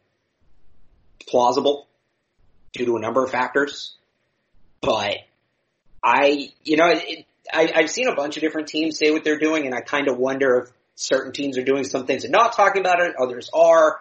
plausible 1.27 1.89
due 2.73 2.87
to 2.87 2.97
a 2.97 3.01
number 3.01 3.25
of 3.25 3.31
factors, 3.31 3.95
but 4.81 5.17
I 6.03 6.51
you 6.63 6.77
know 6.77 6.89
it, 6.89 7.27
I, 7.53 7.73
I've 7.75 7.91
seen 7.91 8.09
a 8.09 8.15
bunch 8.15 8.37
of 8.37 8.43
different 8.43 8.69
teams 8.69 8.99
say 8.99 9.11
what 9.11 9.25
they're 9.25 9.39
doing, 9.39 9.67
and 9.67 9.75
I 9.75 9.81
kind 9.81 10.09
of 10.09 10.19
wonder 10.19 10.59
if 10.59 10.73
certain 10.95 11.33
teams 11.33 11.59
are 11.59 11.65
doing 11.65 11.85
some 11.85 12.07
things 12.07 12.25
and 12.25 12.33
not 12.33 12.53
talking 12.53 12.81
about 12.81 13.01
it, 13.01 13.15
others 13.21 13.51
are. 13.53 13.99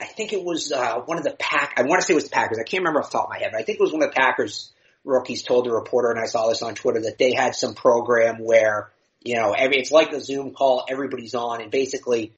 I 0.00 0.06
think 0.06 0.32
it 0.32 0.42
was 0.42 0.72
uh, 0.72 1.00
one 1.00 1.18
of 1.18 1.24
the 1.24 1.36
pack. 1.38 1.74
I 1.76 1.82
want 1.82 2.00
to 2.00 2.06
say 2.06 2.14
it 2.14 2.16
was 2.16 2.24
the 2.24 2.30
Packers. 2.30 2.58
I 2.58 2.64
can't 2.64 2.80
remember 2.80 3.00
off 3.00 3.10
the 3.10 3.18
top 3.18 3.24
of 3.24 3.30
my 3.30 3.38
head, 3.38 3.50
but 3.52 3.60
I 3.60 3.64
think 3.64 3.78
it 3.78 3.82
was 3.82 3.92
one 3.92 4.02
of 4.02 4.08
the 4.08 4.16
Packers 4.16 4.72
rookies 5.04 5.42
told 5.42 5.66
a 5.66 5.72
reporter, 5.72 6.10
and 6.10 6.20
I 6.20 6.26
saw 6.26 6.48
this 6.48 6.62
on 6.62 6.74
Twitter 6.74 7.02
that 7.02 7.18
they 7.18 7.32
had 7.32 7.54
some 7.54 7.74
program 7.74 8.38
where 8.38 8.90
you 9.22 9.36
know 9.36 9.52
every 9.52 9.78
it's 9.78 9.90
like 9.90 10.12
a 10.12 10.20
Zoom 10.20 10.52
call, 10.52 10.84
everybody's 10.88 11.34
on, 11.34 11.60
and 11.60 11.70
basically 11.70 12.32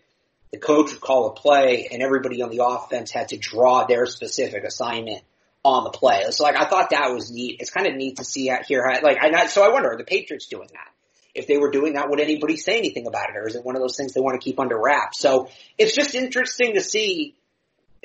the 0.53 0.59
coach 0.59 0.92
would 0.92 1.01
call 1.01 1.29
a 1.29 1.33
play, 1.33 1.88
and 1.90 2.03
everybody 2.03 2.42
on 2.42 2.51
the 2.51 2.64
offense 2.64 3.11
had 3.11 3.29
to 3.29 3.37
draw 3.37 3.87
their 3.87 4.07
specific 4.07 4.64
assignment 4.64 5.22
on 5.64 5.85
the 5.85 5.90
play. 5.90 6.25
So 6.31 6.44
like 6.44 6.57
I 6.57 6.68
thought 6.68 6.90
that 6.90 7.12
was 7.12 7.31
neat. 7.31 7.59
It's 7.61 7.70
kind 7.70 7.87
of 7.87 7.94
neat 7.94 8.16
to 8.16 8.25
see 8.25 8.51
out 8.51 8.66
here. 8.66 8.85
Like 9.03 9.18
I 9.20 9.46
so 9.46 9.64
I 9.64 9.72
wonder 9.72 9.92
are 9.92 9.96
the 9.96 10.05
Patriots 10.05 10.46
doing 10.46 10.68
that? 10.72 10.88
If 11.35 11.46
they 11.46 11.57
were 11.57 11.70
doing 11.70 11.94
that, 11.94 12.11
would 12.11 12.20
anybody 12.20 12.59
say 12.59 12.77
anything 12.77 13.07
about 13.07 13.31
it, 13.31 13.37
or 13.37 13.46
is 13.46 13.55
it 13.55 13.64
one 13.64 13.75
of 13.75 13.81
those 13.81 13.96
things 13.96 14.12
they 14.12 14.20
want 14.20 14.38
to 14.38 14.44
keep 14.44 14.61
under 14.61 14.79
wraps? 14.79 15.18
So 15.18 15.48
it's 15.79 15.94
just 15.94 16.14
interesting 16.14 16.75
to 16.75 16.83
see 16.83 17.35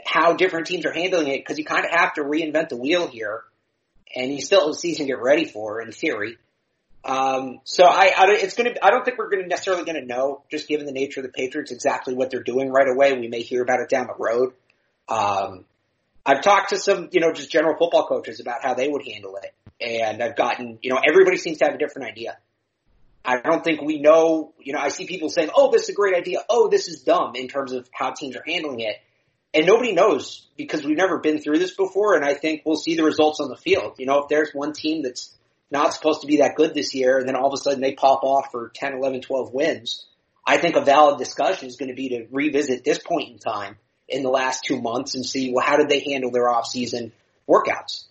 how 0.05 0.33
different 0.33 0.67
teams 0.67 0.85
are 0.85 0.93
handling 0.93 1.27
it 1.27 1.39
because 1.39 1.57
you 1.57 1.65
kind 1.65 1.83
of 1.83 1.91
have 1.91 2.13
to 2.13 2.21
reinvent 2.21 2.69
the 2.69 2.77
wheel 2.77 3.07
here, 3.07 3.43
and 4.15 4.31
you 4.31 4.41
still 4.41 4.61
have 4.61 4.69
a 4.69 4.73
season 4.73 5.05
to 5.05 5.13
get 5.13 5.21
ready 5.21 5.45
for 5.45 5.81
in 5.81 5.91
theory. 5.91 6.37
Um, 7.03 7.61
so 7.63 7.85
I, 7.85 8.11
I, 8.17 8.25
it's 8.31 8.55
to, 8.55 8.85
I 8.85 8.91
don't 8.91 9.05
think 9.05 9.17
we're 9.17 9.29
to 9.29 9.47
necessarily 9.47 9.85
to 9.85 10.05
know, 10.05 10.43
just 10.51 10.67
given 10.67 10.85
the 10.85 10.91
nature 10.91 11.21
of 11.21 11.25
the 11.25 11.31
Patriots, 11.31 11.71
exactly 11.71 12.13
what 12.13 12.31
they're 12.31 12.43
doing 12.43 12.69
right 12.69 12.87
away. 12.87 13.13
We 13.13 13.29
may 13.29 13.41
hear 13.41 13.61
about 13.61 13.79
it 13.79 13.89
down 13.89 14.07
the 14.07 14.15
road. 14.17 14.53
Um, 15.07 15.65
I've 16.25 16.41
talked 16.41 16.69
to 16.69 16.77
some, 16.77 17.07
you 17.13 17.21
know, 17.21 17.31
just 17.31 17.49
general 17.49 17.77
football 17.77 18.07
coaches 18.07 18.41
about 18.41 18.61
how 18.61 18.73
they 18.73 18.89
would 18.89 19.07
handle 19.07 19.37
it. 19.37 19.53
And 19.79 20.21
I've 20.21 20.35
gotten, 20.35 20.79
you 20.81 20.91
know, 20.91 20.99
everybody 21.07 21.37
seems 21.37 21.59
to 21.59 21.65
have 21.65 21.75
a 21.75 21.77
different 21.77 22.09
idea. 22.09 22.37
I 23.23 23.39
don't 23.39 23.63
think 23.63 23.81
we 23.81 23.99
know, 23.99 24.53
you 24.59 24.73
know, 24.73 24.79
I 24.79 24.89
see 24.89 25.05
people 25.05 25.29
saying, 25.29 25.49
oh, 25.55 25.71
this 25.71 25.83
is 25.83 25.89
a 25.89 25.93
great 25.93 26.15
idea. 26.15 26.39
Oh, 26.49 26.69
this 26.69 26.87
is 26.87 27.03
dumb 27.03 27.35
in 27.35 27.47
terms 27.47 27.71
of 27.73 27.87
how 27.93 28.11
teams 28.11 28.35
are 28.35 28.43
handling 28.45 28.79
it. 28.81 28.95
And 29.53 29.65
nobody 29.65 29.93
knows 29.93 30.47
because 30.57 30.83
we've 30.83 30.97
never 30.97 31.19
been 31.19 31.39
through 31.39 31.59
this 31.59 31.75
before. 31.75 32.15
And 32.15 32.25
I 32.25 32.33
think 32.33 32.61
we'll 32.65 32.75
see 32.75 32.95
the 32.95 33.03
results 33.03 33.39
on 33.39 33.49
the 33.49 33.55
field. 33.55 33.95
You 33.97 34.05
know, 34.05 34.19
if 34.19 34.29
there's 34.29 34.51
one 34.53 34.73
team 34.73 35.03
that's 35.03 35.35
not 35.71 35.93
supposed 35.93 36.21
to 36.21 36.27
be 36.27 36.37
that 36.37 36.55
good 36.55 36.73
this 36.73 36.93
year 36.93 37.17
and 37.17 37.27
then 37.27 37.35
all 37.35 37.47
of 37.47 37.53
a 37.53 37.57
sudden 37.57 37.81
they 37.81 37.93
pop 37.93 38.23
off 38.23 38.51
for 38.51 38.71
10, 38.73 38.93
11, 38.93 39.21
12 39.21 39.53
wins, 39.53 40.05
I 40.45 40.57
think 40.57 40.75
a 40.75 40.81
valid 40.81 41.17
discussion 41.17 41.67
is 41.67 41.75
going 41.75 41.89
to 41.89 41.95
be 41.95 42.09
to 42.09 42.27
revisit 42.31 42.83
this 42.83 42.99
point 42.99 43.31
in 43.31 43.37
time 43.37 43.77
in 44.07 44.23
the 44.23 44.29
last 44.29 44.63
two 44.63 44.81
months 44.81 45.15
and 45.15 45.25
see, 45.25 45.51
well, 45.51 45.65
how 45.65 45.75
did 45.75 45.89
they 45.89 45.99
handle 45.99 46.31
their 46.31 46.49
off-season 46.49 47.11
workouts? 47.47 48.05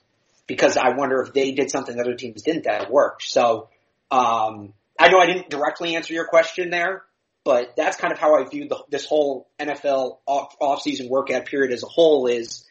Because 0.46 0.76
I 0.76 0.90
wonder 0.90 1.22
if 1.22 1.32
they 1.32 1.52
did 1.52 1.70
something 1.70 1.98
other 1.98 2.14
teams 2.14 2.42
didn't 2.42 2.64
that 2.64 2.90
worked. 2.90 3.22
So, 3.22 3.68
um, 4.10 4.74
I 4.98 5.08
know 5.08 5.18
I 5.18 5.26
didn't 5.26 5.48
directly 5.50 5.96
answer 5.96 6.12
your 6.12 6.26
question 6.26 6.70
there, 6.70 7.04
but 7.46 7.76
that's 7.76 7.96
kind 7.96 8.12
of 8.12 8.18
how 8.18 8.34
I 8.34 8.44
view 8.48 8.66
the, 8.66 8.82
this 8.90 9.06
whole 9.06 9.48
NFL 9.60 10.18
off, 10.26 10.56
off-season 10.60 11.08
workout 11.08 11.46
period 11.46 11.72
as 11.72 11.84
a 11.84 11.86
whole 11.86 12.26
is 12.26 12.66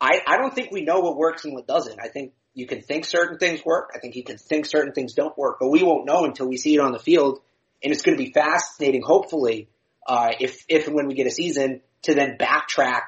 I, 0.00 0.18
I 0.26 0.38
don't 0.38 0.54
think 0.54 0.72
we 0.72 0.82
know 0.82 1.00
what 1.00 1.18
works 1.18 1.44
and 1.44 1.52
what 1.52 1.66
doesn't. 1.66 2.00
I 2.02 2.08
think 2.08 2.32
you 2.54 2.66
can 2.66 2.80
think 2.80 3.04
certain 3.04 3.36
things 3.36 3.62
work. 3.66 3.90
I 3.94 3.98
think 3.98 4.16
you 4.16 4.24
can 4.24 4.38
think 4.38 4.64
certain 4.64 4.94
things 4.94 5.12
don't 5.12 5.36
work, 5.36 5.58
but 5.60 5.68
we 5.68 5.82
won't 5.82 6.06
know 6.06 6.24
until 6.24 6.48
we 6.48 6.56
see 6.56 6.74
it 6.74 6.80
on 6.80 6.92
the 6.92 6.98
field. 6.98 7.40
And 7.82 7.92
it's 7.92 8.00
going 8.00 8.16
to 8.16 8.24
be 8.24 8.32
fascinating, 8.32 9.02
hopefully, 9.02 9.68
uh, 10.06 10.30
if, 10.40 10.64
if 10.68 10.86
and 10.86 10.96
when 10.96 11.06
we 11.06 11.12
get 11.12 11.26
a 11.26 11.30
season 11.30 11.82
to 12.04 12.14
then 12.14 12.38
backtrack 12.40 13.02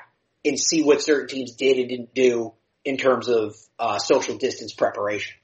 and 0.44 0.59
see 0.61 0.83
what 0.83 1.00
certain 1.00 1.29
teams 1.29 1.52
did 1.52 1.79
and 1.79 1.88
didn't 1.88 2.14
do 2.14 2.52
in 2.85 2.98
terms 2.98 3.29
of 3.29 3.57
uh, 3.79 3.98
social 3.98 4.37
distance 4.37 4.74
preparation. 4.74 5.35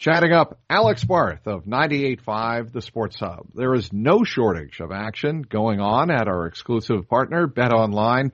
Chatting 0.00 0.32
up 0.32 0.58
Alex 0.70 1.04
Barth 1.04 1.46
of 1.46 1.66
98.5 1.66 2.72
The 2.72 2.80
Sports 2.80 3.20
Hub. 3.20 3.48
There 3.52 3.74
is 3.74 3.92
no 3.92 4.24
shortage 4.24 4.80
of 4.80 4.92
action 4.92 5.42
going 5.42 5.78
on 5.78 6.10
at 6.10 6.26
our 6.26 6.46
exclusive 6.46 7.06
partner, 7.06 7.46
BetOnline.ag. 7.46 8.32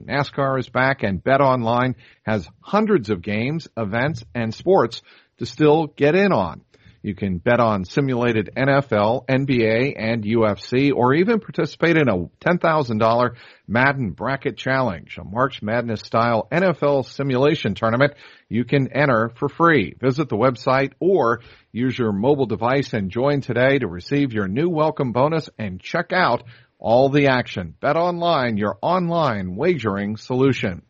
NASCAR 0.00 0.58
is 0.58 0.68
back 0.68 1.04
and 1.04 1.22
BetOnline 1.22 1.94
has 2.24 2.48
hundreds 2.58 3.10
of 3.10 3.22
games, 3.22 3.68
events, 3.76 4.24
and 4.34 4.52
sports 4.52 5.02
to 5.38 5.46
still 5.46 5.86
get 5.86 6.16
in 6.16 6.32
on. 6.32 6.62
You 7.02 7.14
can 7.14 7.38
bet 7.38 7.60
on 7.60 7.86
simulated 7.86 8.50
NFL, 8.54 9.26
NBA, 9.26 9.94
and 9.96 10.22
UFC, 10.22 10.92
or 10.94 11.14
even 11.14 11.40
participate 11.40 11.96
in 11.96 12.08
a 12.08 12.26
$10,000 12.44 13.30
Madden 13.66 14.10
Bracket 14.10 14.58
Challenge, 14.58 15.16
a 15.18 15.24
March 15.24 15.62
Madness 15.62 16.00
style 16.00 16.46
NFL 16.52 17.06
simulation 17.06 17.74
tournament 17.74 18.12
you 18.50 18.64
can 18.64 18.92
enter 18.92 19.30
for 19.36 19.48
free. 19.48 19.94
Visit 19.98 20.28
the 20.28 20.36
website 20.36 20.92
or 21.00 21.40
use 21.72 21.98
your 21.98 22.12
mobile 22.12 22.46
device 22.46 22.92
and 22.92 23.10
join 23.10 23.40
today 23.40 23.78
to 23.78 23.86
receive 23.86 24.34
your 24.34 24.48
new 24.48 24.68
welcome 24.68 25.12
bonus 25.12 25.48
and 25.58 25.80
check 25.80 26.12
out 26.12 26.42
all 26.78 27.08
the 27.08 27.28
action. 27.28 27.74
Bet 27.80 27.96
online, 27.96 28.58
your 28.58 28.76
online 28.82 29.56
wagering 29.56 30.16
solution. 30.16 30.82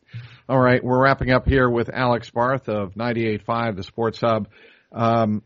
All 0.49 0.59
right, 0.59 0.83
we're 0.83 1.05
wrapping 1.05 1.31
up 1.31 1.47
here 1.47 1.71
with 1.71 1.89
Alex 1.89 2.31
Barth 2.31 2.69
of 2.69 2.95
98.5, 2.95 3.77
the 3.77 3.85
Sports 3.85 4.21
Hub. 4.21 4.49
Um, 4.91 5.43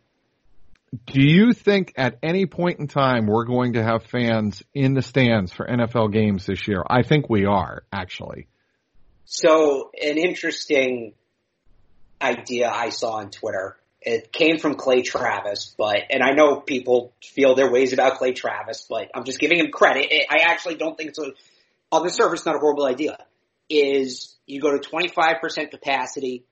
do 1.07 1.21
you 1.21 1.53
think 1.53 1.93
at 1.97 2.19
any 2.23 2.47
point 2.47 2.79
in 2.79 2.89
time 2.89 3.27
we're 3.27 3.45
going 3.45 3.75
to 3.75 3.83
have 3.83 4.05
fans 4.05 4.63
in 4.75 4.95
the 4.95 5.03
stands 5.03 5.53
for 5.53 5.67
NFL 5.67 6.13
games 6.13 6.47
this 6.47 6.69
year? 6.69 6.85
I 6.89 7.03
think 7.03 7.29
we 7.29 7.47
are, 7.47 7.85
actually. 7.93 8.47
So, 9.25 9.91
an 10.01 10.19
interesting 10.19 11.15
idea 12.21 12.71
I 12.71 12.91
saw 12.91 13.15
on 13.15 13.31
Twitter. 13.31 13.77
It 14.03 14.33
came 14.33 14.59
from 14.59 14.75
Clay 14.75 15.01
Travis, 15.01 15.75
but, 15.79 15.97
and 16.11 16.23
I 16.23 16.33
know 16.33 16.61
people 16.61 17.15
feel 17.23 17.55
their 17.55 17.71
ways 17.71 17.95
about 17.95 18.19
Clay 18.19 18.33
Travis, 18.33 18.87
but 18.89 19.11
I'm 19.15 19.25
just 19.25 19.41
giving 19.41 19.59
him 19.59 19.71
credit. 19.73 20.13
I 20.29 20.43
actually 20.45 20.75
don't 20.75 20.97
think 20.97 21.11
it's 21.11 21.19
a, 21.19 21.33
on 21.91 22.03
the 22.03 22.11
surface, 22.11 22.45
not 22.45 22.55
a 22.55 22.59
horrible 22.59 22.85
idea. 22.85 23.17
Is 23.71 24.37
you 24.47 24.61
go 24.61 24.79
to 24.79 24.87
25% 24.87 25.71
capacity, 25.71 26.45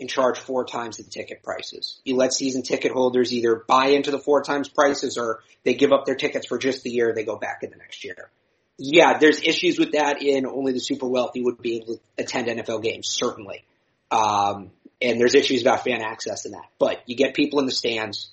and 0.00 0.08
charge 0.08 0.38
four 0.38 0.64
times 0.64 0.96
the 0.96 1.02
ticket 1.02 1.42
prices. 1.42 2.00
You 2.04 2.16
let 2.16 2.32
season 2.32 2.62
ticket 2.62 2.92
holders 2.92 3.32
either 3.32 3.56
buy 3.56 3.88
into 3.88 4.10
the 4.10 4.18
four 4.18 4.42
times 4.42 4.68
prices 4.68 5.18
or 5.18 5.40
they 5.64 5.74
give 5.74 5.92
up 5.92 6.04
their 6.04 6.14
tickets 6.14 6.46
for 6.46 6.58
just 6.58 6.82
the 6.82 6.90
year, 6.90 7.12
they 7.12 7.24
go 7.24 7.36
back 7.36 7.62
in 7.62 7.70
the 7.70 7.76
next 7.76 8.04
year. 8.04 8.30
Yeah, 8.78 9.18
there's 9.18 9.42
issues 9.42 9.78
with 9.78 9.92
that 9.92 10.22
in 10.22 10.46
only 10.46 10.72
the 10.72 10.78
super 10.78 11.08
wealthy 11.08 11.42
would 11.42 11.60
be 11.60 11.76
able 11.76 11.96
to 11.96 12.00
attend 12.16 12.46
NFL 12.46 12.82
games, 12.82 13.08
certainly. 13.08 13.64
Um, 14.10 14.70
and 15.02 15.20
there's 15.20 15.34
issues 15.34 15.62
about 15.62 15.82
fan 15.82 16.00
access 16.00 16.46
in 16.46 16.52
that. 16.52 16.66
But 16.78 17.02
you 17.06 17.16
get 17.16 17.34
people 17.34 17.58
in 17.58 17.66
the 17.66 17.72
stands 17.72 18.30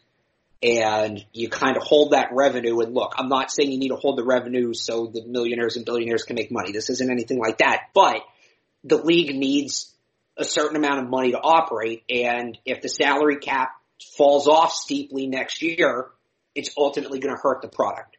and 0.62 1.24
you 1.34 1.50
kind 1.50 1.78
of 1.78 1.84
hold 1.84 2.12
that 2.12 2.30
revenue 2.32 2.80
and 2.80 2.94
look, 2.94 3.16
I'm 3.18 3.28
not 3.28 3.52
saying 3.52 3.72
you 3.72 3.80
need 3.80 3.90
to 3.90 3.96
hold 3.96 4.18
the 4.18 4.24
revenue 4.24 4.74
so 4.74 5.08
the 5.08 5.24
millionaires 5.26 5.78
and 5.78 5.86
billionaires 5.86 6.24
can 6.24 6.36
make 6.36 6.52
money. 6.52 6.72
This 6.72 6.92
isn't 6.92 7.12
anything 7.12 7.40
like 7.40 7.58
that, 7.58 7.90
but 7.94 8.22
the 8.84 8.98
league 8.98 9.36
needs 9.36 9.95
a 10.38 10.44
certain 10.44 10.76
amount 10.76 11.04
of 11.04 11.10
money 11.10 11.32
to 11.32 11.40
operate. 11.40 12.04
And 12.10 12.58
if 12.66 12.82
the 12.82 12.90
salary 12.90 13.38
cap 13.38 13.70
falls 14.18 14.48
off 14.48 14.72
steeply 14.74 15.28
next 15.28 15.62
year, 15.62 16.08
it's 16.54 16.72
ultimately 16.78 17.20
going 17.20 17.36
to 17.36 17.42
hurt 17.42 17.62
the 17.62 17.68
product. 17.68 18.18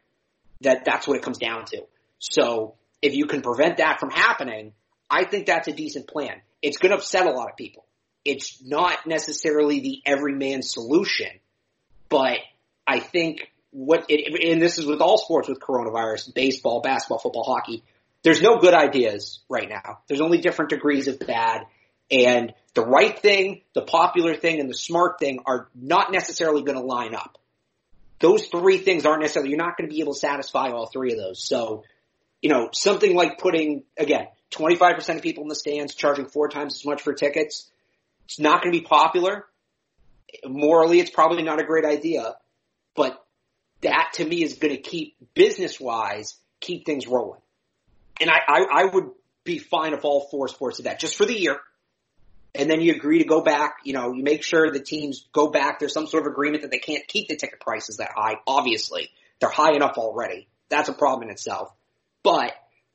That, 0.61 0.85
that's 0.85 1.07
what 1.07 1.17
it 1.17 1.23
comes 1.23 1.37
down 1.37 1.65
to. 1.65 1.83
So 2.19 2.75
if 3.01 3.13
you 3.13 3.25
can 3.25 3.41
prevent 3.41 3.77
that 3.77 3.99
from 3.99 4.09
happening, 4.09 4.73
I 5.09 5.25
think 5.25 5.45
that's 5.45 5.67
a 5.67 5.73
decent 5.73 6.07
plan. 6.07 6.41
It's 6.61 6.77
going 6.77 6.91
to 6.91 6.97
upset 6.97 7.27
a 7.27 7.31
lot 7.31 7.49
of 7.49 7.57
people. 7.57 7.85
It's 8.25 8.61
not 8.63 9.05
necessarily 9.05 9.79
the 9.79 10.01
everyman 10.05 10.61
solution, 10.61 11.29
but 12.09 12.37
I 12.85 12.99
think 12.99 13.51
what 13.71 14.05
it, 14.09 14.51
and 14.51 14.61
this 14.61 14.77
is 14.77 14.85
with 14.85 15.01
all 15.01 15.17
sports 15.17 15.47
with 15.47 15.59
coronavirus, 15.59 16.33
baseball, 16.33 16.81
basketball, 16.81 17.19
football, 17.19 17.43
hockey. 17.43 17.83
There's 18.23 18.41
no 18.41 18.57
good 18.57 18.73
ideas 18.73 19.39
right 19.47 19.69
now. 19.69 19.99
There's 20.07 20.21
only 20.21 20.39
different 20.39 20.69
degrees 20.69 21.07
of 21.07 21.19
bad. 21.19 21.65
And 22.09 22.53
the 22.73 22.85
right 22.85 23.17
thing, 23.17 23.61
the 23.73 23.81
popular 23.81 24.35
thing, 24.35 24.59
and 24.59 24.69
the 24.69 24.75
smart 24.75 25.19
thing 25.19 25.39
are 25.45 25.67
not 25.75 26.11
necessarily 26.11 26.63
going 26.63 26.77
to 26.77 26.83
line 26.83 27.15
up. 27.15 27.37
Those 28.19 28.47
three 28.47 28.77
things 28.77 29.05
aren't 29.05 29.21
necessarily, 29.21 29.49
you're 29.49 29.57
not 29.57 29.77
going 29.77 29.89
to 29.89 29.93
be 29.93 30.01
able 30.01 30.13
to 30.13 30.19
satisfy 30.19 30.69
all 30.69 30.87
three 30.87 31.11
of 31.11 31.17
those. 31.17 31.43
So, 31.43 31.83
you 32.41 32.49
know, 32.49 32.69
something 32.73 33.15
like 33.15 33.39
putting, 33.39 33.83
again, 33.97 34.27
25% 34.51 35.15
of 35.15 35.21
people 35.21 35.43
in 35.43 35.49
the 35.49 35.55
stands 35.55 35.93
charging 35.93 36.27
four 36.27 36.49
times 36.49 36.75
as 36.75 36.85
much 36.85 37.01
for 37.01 37.13
tickets. 37.13 37.69
It's 38.25 38.39
not 38.39 38.61
going 38.61 38.73
to 38.73 38.79
be 38.79 38.85
popular. 38.85 39.45
Morally, 40.45 40.99
it's 40.99 41.11
probably 41.11 41.43
not 41.43 41.61
a 41.61 41.63
great 41.63 41.85
idea, 41.85 42.35
but 42.95 43.23
that 43.81 44.11
to 44.13 44.25
me 44.25 44.43
is 44.43 44.53
going 44.53 44.75
to 44.75 44.81
keep 44.81 45.15
business 45.33 45.79
wise, 45.79 46.35
keep 46.59 46.85
things 46.85 47.07
rolling. 47.07 47.41
And 48.19 48.29
I, 48.29 48.39
I, 48.47 48.65
I 48.71 48.85
would 48.85 49.11
be 49.43 49.59
fine 49.59 49.93
if 49.93 50.03
all 50.03 50.27
four 50.29 50.47
sports 50.47 50.77
did 50.77 50.85
that 50.85 50.99
just 50.99 51.15
for 51.15 51.25
the 51.25 51.39
year. 51.39 51.59
And 52.57 52.69
then 52.69 52.81
you 52.81 52.93
agree 52.93 53.19
to 53.19 53.25
go 53.25 53.41
back, 53.41 53.77
you 53.83 53.93
know, 53.93 54.13
you 54.13 54.23
make 54.23 54.43
sure 54.43 54.71
the 54.71 54.79
teams 54.79 55.27
go 55.31 55.49
back. 55.49 55.79
There's 55.79 55.93
some 55.93 56.07
sort 56.07 56.25
of 56.25 56.31
agreement 56.31 56.63
that 56.63 56.71
they 56.71 56.79
can't 56.79 57.07
keep 57.07 57.27
the 57.27 57.35
ticket 57.35 57.59
prices 57.59 57.97
that 57.97 58.09
high. 58.15 58.37
Obviously, 58.47 59.09
they're 59.39 59.49
high 59.49 59.75
enough 59.75 59.97
already. 59.97 60.47
That's 60.69 60.89
a 60.89 60.93
problem 60.93 61.27
in 61.27 61.31
itself. 61.31 61.71
But, 62.23 62.53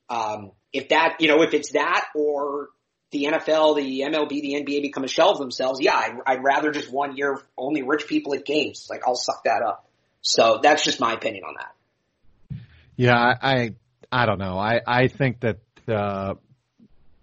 um, 0.09 0.51
if 0.73 0.89
that, 0.89 1.15
you 1.19 1.29
know, 1.29 1.41
if 1.43 1.53
it's 1.53 1.71
that 1.71 2.07
or 2.13 2.69
the 3.11 3.23
NFL, 3.25 3.77
the 3.77 4.01
MLB, 4.01 4.29
the 4.29 4.53
NBA 4.55 4.81
become 4.81 5.05
a 5.05 5.07
shell 5.07 5.31
of 5.31 5.37
themselves, 5.37 5.79
yeah, 5.79 5.95
I'd, 5.95 6.17
I'd 6.25 6.43
rather 6.43 6.71
just 6.71 6.91
one 6.91 7.15
year 7.15 7.39
only 7.57 7.83
rich 7.83 8.07
people 8.07 8.33
at 8.33 8.45
games. 8.45 8.87
Like 8.89 9.03
I'll 9.07 9.15
suck 9.15 9.45
that 9.45 9.61
up. 9.61 9.87
So 10.21 10.59
that's 10.61 10.83
just 10.83 10.99
my 10.99 11.13
opinion 11.13 11.45
on 11.45 11.55
that. 11.57 12.59
Yeah, 12.97 13.15
I, 13.15 13.75
I 14.11 14.25
don't 14.25 14.39
know. 14.39 14.57
I, 14.57 14.81
I 14.85 15.07
think 15.07 15.39
that, 15.39 15.59
uh, 15.87 16.35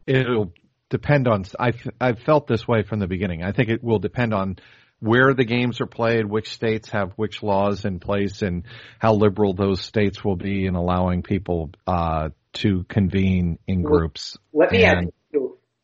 it'll 0.06 0.52
depend 0.90 1.28
on, 1.28 1.44
I've, 1.58 1.80
I've 2.00 2.18
felt 2.20 2.46
this 2.46 2.68
way 2.68 2.82
from 2.82 2.98
the 2.98 3.06
beginning. 3.06 3.42
I 3.42 3.52
think 3.52 3.70
it 3.70 3.82
will 3.82 3.98
depend 3.98 4.34
on 4.34 4.56
where 4.98 5.32
the 5.32 5.44
games 5.44 5.80
are 5.80 5.86
played, 5.86 6.26
which 6.26 6.52
states 6.52 6.90
have 6.90 7.12
which 7.16 7.42
laws 7.42 7.86
in 7.86 8.00
place, 8.00 8.42
and 8.42 8.64
how 8.98 9.14
liberal 9.14 9.54
those 9.54 9.80
states 9.80 10.22
will 10.22 10.36
be 10.36 10.66
in 10.66 10.74
allowing 10.74 11.22
people 11.22 11.70
uh, 11.86 12.28
to 12.52 12.84
convene 12.84 13.58
in 13.66 13.82
groups. 13.82 14.36
Let 14.52 14.72
me 14.72 14.84
and, 14.84 15.12
add. 15.34 15.40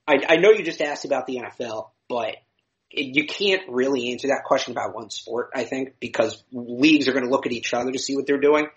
I, 0.07 0.35
I 0.35 0.37
know 0.37 0.51
you 0.51 0.63
just 0.63 0.83
asked 0.83 1.05
about 1.05 1.27
the 1.27 1.39
NFL, 1.39 1.91
but 2.09 2.37
you 2.91 3.27
can't 3.27 3.63
really 3.69 4.13
answer 4.13 4.29
that 4.29 4.45
question 4.45 4.73
about 4.73 4.95
one 4.95 5.11
sport. 5.11 5.51
I 5.55 5.65
think 5.65 5.95
because 5.99 6.45
leagues 6.53 7.09
are 7.09 7.13
going 7.13 7.25
to 7.25 7.31
look 7.31 7.47
at 7.47 7.53
each 7.53 7.75
other 7.75 7.91
to 7.91 7.99
see 7.99 8.15
what 8.15 8.27
they're 8.27 8.41
doing. 8.41 8.69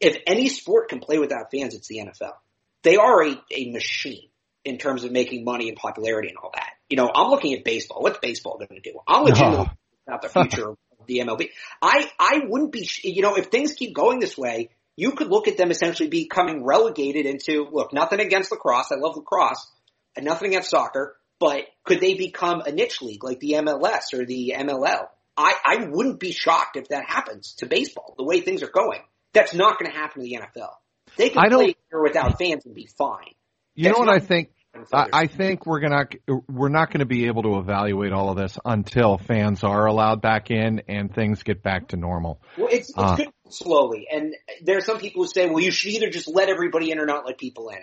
If 0.00 0.18
any 0.26 0.48
sport 0.48 0.90
can 0.90 1.00
play 1.00 1.18
without 1.18 1.50
fans, 1.50 1.74
it's 1.74 1.88
the 1.88 1.98
NFL. 1.98 2.34
They 2.82 2.96
are 2.96 3.24
a, 3.24 3.42
a 3.50 3.72
machine 3.72 4.28
in 4.64 4.78
terms 4.78 5.04
of 5.04 5.12
making 5.12 5.44
money 5.44 5.68
and 5.68 5.76
popularity 5.76 6.28
and 6.28 6.36
all 6.38 6.50
that. 6.54 6.70
You 6.88 6.96
know, 6.96 7.10
I'm 7.14 7.30
looking 7.30 7.54
at 7.54 7.64
baseball. 7.64 8.02
What's 8.02 8.18
baseball 8.18 8.56
going 8.58 8.80
to 8.80 8.90
do? 8.92 8.98
I'm 9.06 9.24
legitimately 9.24 9.58
oh. 9.58 9.62
Uh-huh. 9.62 9.74
about 10.06 10.22
the 10.22 10.28
future 10.28 10.70
of 10.70 11.06
the 11.06 11.18
MLB. 11.18 11.50
I, 11.82 12.10
I 12.18 12.40
wouldn't 12.46 12.72
be, 12.72 12.88
you 13.02 13.22
know, 13.22 13.36
if 13.36 13.46
things 13.46 13.74
keep 13.74 13.94
going 13.94 14.20
this 14.20 14.36
way, 14.36 14.70
you 14.96 15.12
could 15.12 15.28
look 15.28 15.48
at 15.48 15.56
them 15.56 15.70
essentially 15.70 16.08
becoming 16.08 16.64
relegated 16.64 17.26
into, 17.26 17.68
look, 17.70 17.92
nothing 17.92 18.20
against 18.20 18.50
lacrosse. 18.50 18.90
I 18.90 18.96
love 18.96 19.16
lacrosse 19.16 19.70
and 20.16 20.24
nothing 20.26 20.48
against 20.48 20.70
soccer, 20.70 21.16
but 21.38 21.62
could 21.84 22.00
they 22.00 22.14
become 22.14 22.62
a 22.62 22.72
niche 22.72 23.00
league 23.00 23.22
like 23.22 23.38
the 23.38 23.52
MLS 23.52 24.12
or 24.12 24.24
the 24.26 24.54
MLL? 24.56 25.06
I, 25.36 25.54
I 25.64 25.86
wouldn't 25.88 26.18
be 26.18 26.32
shocked 26.32 26.76
if 26.76 26.88
that 26.88 27.04
happens 27.06 27.54
to 27.58 27.66
baseball, 27.66 28.14
the 28.18 28.24
way 28.24 28.40
things 28.40 28.64
are 28.64 28.70
going. 28.70 29.00
That's 29.34 29.54
not 29.54 29.78
going 29.78 29.90
to 29.90 29.96
happen 29.96 30.22
to 30.22 30.28
the 30.28 30.40
NFL. 30.40 30.70
They 31.16 31.30
can 31.30 31.44
I 31.44 31.48
play 31.48 31.76
here 31.90 32.02
without 32.02 32.38
fans 32.38 32.66
and 32.66 32.74
be 32.74 32.86
fine. 32.86 33.34
You 33.78 33.90
know 33.90 33.98
what 33.98 34.08
I 34.08 34.18
think? 34.18 34.50
I, 34.92 35.08
I 35.12 35.26
think 35.28 35.64
we're 35.64 35.78
gonna 35.78 36.06
we're 36.48 36.68
not 36.68 36.90
going 36.90 36.98
to 36.98 37.06
be 37.06 37.26
able 37.26 37.42
to 37.44 37.58
evaluate 37.58 38.12
all 38.12 38.30
of 38.30 38.36
this 38.36 38.58
until 38.64 39.18
fans 39.18 39.62
are 39.62 39.86
allowed 39.86 40.20
back 40.20 40.50
in 40.50 40.82
and 40.88 41.14
things 41.14 41.44
get 41.44 41.62
back 41.62 41.88
to 41.88 41.96
normal. 41.96 42.40
Well, 42.56 42.68
it's, 42.70 42.90
it's 42.90 42.98
uh, 42.98 43.16
good 43.16 43.28
slowly, 43.50 44.08
and 44.10 44.34
there 44.62 44.78
are 44.78 44.82
some 44.82 44.98
people 44.98 45.22
who 45.22 45.28
say, 45.28 45.46
"Well, 45.46 45.60
you 45.60 45.70
should 45.70 45.92
either 45.92 46.10
just 46.10 46.28
let 46.28 46.48
everybody 46.48 46.90
in 46.90 46.98
or 46.98 47.06
not 47.06 47.24
let 47.24 47.38
people 47.38 47.70
in." 47.70 47.78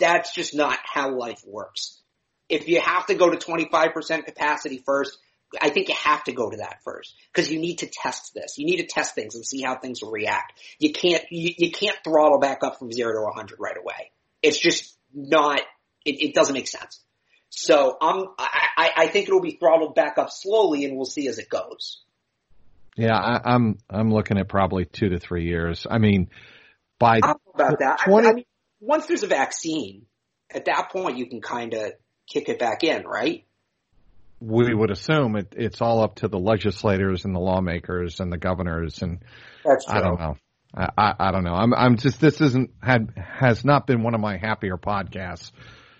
That's 0.00 0.34
just 0.34 0.56
not 0.56 0.78
how 0.82 1.16
life 1.16 1.42
works. 1.46 2.00
If 2.48 2.66
you 2.66 2.80
have 2.80 3.06
to 3.06 3.14
go 3.14 3.30
to 3.30 3.36
25% 3.36 4.24
capacity 4.24 4.82
first, 4.84 5.18
I 5.60 5.70
think 5.70 5.88
you 5.88 5.94
have 5.94 6.24
to 6.24 6.32
go 6.32 6.50
to 6.50 6.56
that 6.58 6.78
first 6.82 7.14
because 7.32 7.50
you 7.50 7.60
need 7.60 7.78
to 7.78 7.86
test 7.86 8.32
this. 8.34 8.58
You 8.58 8.66
need 8.66 8.78
to 8.78 8.86
test 8.86 9.14
things 9.14 9.34
and 9.34 9.46
see 9.46 9.62
how 9.62 9.76
things 9.76 10.02
will 10.02 10.10
react. 10.10 10.58
You 10.80 10.92
can't 10.92 11.24
you, 11.30 11.52
you 11.56 11.70
can't 11.70 11.96
throttle 12.02 12.38
back 12.38 12.64
up 12.64 12.78
from 12.80 12.90
zero 12.90 13.12
to 13.12 13.20
100 13.22 13.58
right 13.60 13.76
away. 13.76 14.10
It's 14.42 14.58
just 14.58 14.97
not 15.14 15.60
it, 16.04 16.22
it 16.22 16.34
doesn't 16.34 16.54
make 16.54 16.68
sense. 16.68 17.00
So 17.50 17.96
I'm, 18.00 18.26
I, 18.38 18.90
I 18.96 19.06
think 19.08 19.28
it'll 19.28 19.40
be 19.40 19.56
throttled 19.58 19.94
back 19.94 20.18
up 20.18 20.30
slowly 20.30 20.84
and 20.84 20.96
we'll 20.96 21.06
see 21.06 21.28
as 21.28 21.38
it 21.38 21.48
goes. 21.48 22.02
Yeah, 22.96 23.16
I, 23.16 23.54
I'm, 23.54 23.78
I'm 23.88 24.12
looking 24.12 24.38
at 24.38 24.48
probably 24.48 24.84
two 24.84 25.10
to 25.10 25.18
three 25.18 25.46
years. 25.46 25.86
I 25.88 25.98
mean, 25.98 26.28
by 26.98 27.18
about 27.18 27.78
that. 27.78 28.00
20, 28.04 28.26
I, 28.26 28.30
I 28.30 28.34
mean, 28.34 28.44
once 28.80 29.06
there's 29.06 29.22
a 29.22 29.28
vaccine, 29.28 30.06
at 30.50 30.66
that 30.66 30.90
point 30.90 31.16
you 31.16 31.26
can 31.26 31.40
kind 31.40 31.74
of 31.74 31.92
kick 32.28 32.48
it 32.48 32.58
back 32.58 32.84
in, 32.84 33.04
right? 33.06 33.44
We 34.40 34.72
would 34.72 34.90
assume 34.90 35.36
it, 35.36 35.54
it's 35.56 35.80
all 35.80 36.02
up 36.02 36.16
to 36.16 36.28
the 36.28 36.38
legislators 36.38 37.24
and 37.24 37.34
the 37.34 37.40
lawmakers 37.40 38.20
and 38.20 38.32
the 38.32 38.38
governors 38.38 39.02
and 39.02 39.18
I 39.88 40.00
don't 40.00 40.20
know. 40.20 40.36
I, 40.74 41.14
I 41.18 41.30
don't 41.32 41.44
know. 41.44 41.54
I'm, 41.54 41.72
I'm 41.74 41.96
just, 41.96 42.20
this 42.20 42.40
isn't, 42.40 42.70
had, 42.82 43.12
has 43.16 43.64
not 43.64 43.86
been 43.86 44.02
one 44.02 44.14
of 44.14 44.20
my 44.20 44.36
happier 44.36 44.76
podcasts 44.76 45.50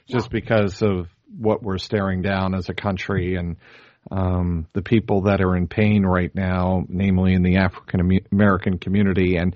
just 0.08 0.30
because 0.30 0.82
of 0.82 1.08
what 1.38 1.62
we're 1.62 1.78
staring 1.78 2.22
down 2.22 2.54
as 2.54 2.68
a 2.68 2.74
country 2.74 3.36
and 3.36 3.56
um, 4.10 4.66
the 4.72 4.82
people 4.82 5.22
that 5.22 5.40
are 5.40 5.56
in 5.56 5.68
pain 5.68 6.04
right 6.04 6.34
now, 6.34 6.84
namely 6.88 7.34
in 7.34 7.42
the 7.42 7.56
African 7.56 8.20
American 8.32 8.78
community. 8.78 9.36
And 9.36 9.54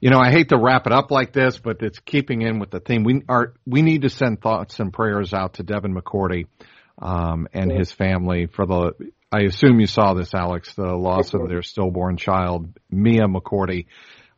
you 0.00 0.10
know, 0.10 0.18
I 0.18 0.30
hate 0.30 0.50
to 0.50 0.58
wrap 0.58 0.86
it 0.86 0.92
up 0.92 1.10
like 1.10 1.32
this, 1.32 1.58
but 1.58 1.80
it's 1.80 1.98
keeping 2.00 2.42
in 2.42 2.58
with 2.58 2.70
the 2.70 2.80
theme. 2.80 3.04
We 3.04 3.22
are 3.28 3.54
we 3.66 3.82
need 3.82 4.02
to 4.02 4.10
send 4.10 4.42
thoughts 4.42 4.78
and 4.78 4.92
prayers 4.92 5.32
out 5.32 5.54
to 5.54 5.62
Devin 5.62 5.94
McCourty 5.94 6.46
um, 7.00 7.48
and 7.52 7.72
his 7.72 7.92
family 7.92 8.46
for 8.46 8.66
the. 8.66 8.92
I 9.32 9.40
assume 9.40 9.80
you 9.80 9.86
saw 9.86 10.14
this, 10.14 10.32
Alex, 10.32 10.74
the 10.74 10.94
loss 10.94 11.34
of 11.34 11.48
their 11.48 11.62
stillborn 11.62 12.18
child, 12.18 12.68
Mia 12.88 13.26
McCourty 13.26 13.86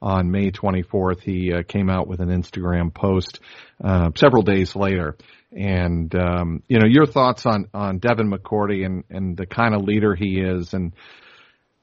on 0.06 0.30
May 0.30 0.52
24th. 0.52 1.20
He 1.20 1.52
uh, 1.52 1.62
came 1.64 1.90
out 1.90 2.06
with 2.06 2.20
an 2.20 2.28
Instagram 2.28 2.94
post 2.94 3.40
uh, 3.82 4.10
several 4.14 4.42
days 4.42 4.76
later 4.76 5.16
and 5.52 6.14
um, 6.14 6.62
you 6.68 6.78
know 6.78 6.86
your 6.86 7.06
thoughts 7.06 7.46
on 7.46 7.68
on 7.72 7.98
Devin 7.98 8.30
McCourty 8.30 8.84
and 8.84 9.04
and 9.10 9.36
the 9.36 9.46
kind 9.46 9.74
of 9.74 9.82
leader 9.82 10.14
he 10.14 10.40
is, 10.40 10.74
and 10.74 10.92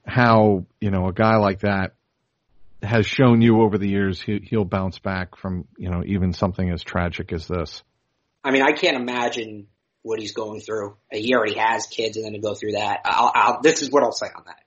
how 0.06 0.64
you 0.80 0.90
know 0.90 1.08
a 1.08 1.12
guy 1.12 1.36
like 1.36 1.60
that 1.60 1.94
has 2.82 3.06
shown 3.06 3.40
you 3.40 3.62
over 3.62 3.78
the 3.78 3.88
years 3.88 4.20
he, 4.20 4.40
he'll 4.44 4.66
bounce 4.66 4.98
back 4.98 5.36
from 5.36 5.66
you 5.76 5.90
know 5.90 6.02
even 6.06 6.32
something 6.32 6.70
as 6.70 6.82
tragic 6.82 7.32
as 7.32 7.48
this. 7.48 7.82
I 8.44 8.50
mean, 8.50 8.62
I 8.62 8.72
can't 8.72 8.96
imagine 8.96 9.66
what 10.02 10.20
he's 10.20 10.34
going 10.34 10.60
through. 10.60 10.96
He 11.10 11.34
already 11.34 11.58
has 11.58 11.86
kids, 11.86 12.16
and 12.16 12.26
then 12.26 12.34
to 12.34 12.38
go 12.38 12.54
through 12.54 12.72
that. 12.72 13.00
I'll, 13.04 13.32
I'll, 13.34 13.60
this 13.62 13.82
is 13.82 13.90
what 13.90 14.02
I'll 14.02 14.12
say 14.12 14.26
on 14.26 14.44
that. 14.46 14.63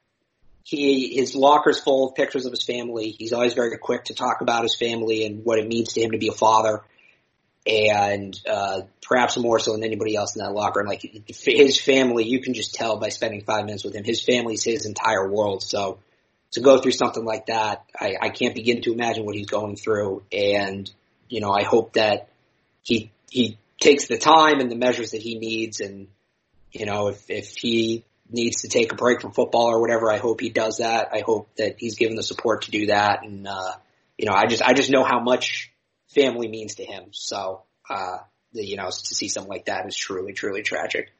He 0.68 1.16
his 1.16 1.34
locker's 1.34 1.80
full 1.80 2.10
of 2.10 2.16
pictures 2.16 2.46
of 2.46 2.52
his 2.52 2.66
family. 2.66 3.16
He's 3.18 3.32
always 3.32 3.54
very 3.54 3.78
quick 3.78 4.04
to 4.06 4.14
talk 4.14 4.42
about 4.42 4.64
his 4.64 4.76
family 4.76 5.26
and 5.26 5.46
what 5.46 5.60
it 5.60 5.68
means 5.68 5.94
to 5.94 6.02
him 6.02 6.12
to 6.12 6.18
be 6.18 6.28
a 6.28 6.34
father 6.34 6.84
and 7.66 8.38
uh, 8.46 8.82
perhaps 9.02 9.38
more 9.38 9.60
so 9.60 9.72
than 9.72 9.86
anybody 9.86 10.18
else 10.18 10.36
in 10.36 10.44
that 10.44 10.52
locker. 10.52 10.82
And 10.82 10.90
like 10.90 11.26
his 11.26 11.80
family, 11.80 12.26
you 12.26 12.42
can 12.42 12.54
just 12.54 12.74
tell 12.74 12.98
by 12.98 13.08
spending 13.08 13.46
five 13.46 13.64
minutes 13.64 13.86
with 13.86 13.96
him. 13.96 14.04
His 14.04 14.22
family's 14.22 14.62
his 14.62 14.86
entire 14.86 15.30
world. 15.30 15.64
So 15.64 16.00
to 16.52 16.60
go 16.60 16.82
through 16.82 16.92
something 16.92 17.24
like 17.24 17.46
that, 17.46 17.86
I, 17.98 18.16
I 18.22 18.30
can't 18.30 18.54
begin 18.54 18.82
to 18.82 18.92
imagine 18.92 19.24
what 19.24 19.36
he's 19.36 19.48
going 19.48 19.78
through. 19.78 20.24
And 20.34 20.92
you 21.30 21.40
know, 21.40 21.52
I 21.52 21.64
hope 21.64 21.94
that 21.94 22.28
he 22.84 23.10
he 23.30 23.58
takes 23.80 24.08
the 24.08 24.18
time 24.18 24.60
and 24.60 24.70
the 24.70 24.76
measures 24.76 25.12
that 25.12 25.22
he 25.22 25.40
needs. 25.40 25.80
And 25.80 26.10
you 26.74 26.86
know, 26.86 27.08
if 27.08 27.30
if 27.30 27.56
he 27.56 28.04
needs 28.30 28.62
to 28.62 28.68
take 28.68 28.92
a 28.92 28.96
break 28.96 29.22
from 29.22 29.32
football 29.32 29.68
or 29.68 29.80
whatever, 29.80 30.12
I 30.12 30.18
hope 30.18 30.42
he 30.42 30.50
does 30.50 30.78
that. 30.78 31.10
I 31.14 31.22
hope 31.26 31.50
that 31.58 31.76
he's 31.78 31.96
given 31.96 32.16
the 32.16 32.24
support 32.24 32.64
to 32.64 32.72
do 32.72 32.88
that. 32.88 33.24
And 33.24 33.48
uh, 33.48 33.74
you 34.18 34.26
know, 34.26 34.34
I 34.34 34.46
just 34.48 34.62
I 34.62 34.74
just 34.74 34.90
know 34.90 35.04
how 35.04 35.20
much 35.20 35.72
family 36.14 36.48
means 36.48 36.76
to 36.76 36.86
him. 36.86 37.10
So, 37.12 37.64
uh, 37.90 38.18
the, 38.54 38.66
you 38.66 38.78
know, 38.78 38.86
to 38.86 38.92
see 38.92 39.28
something 39.28 39.50
like 39.50 39.66
that 39.66 39.86
is 39.88 39.96
truly, 39.96 40.34
truly 40.34 40.64
tragic. 40.64 41.14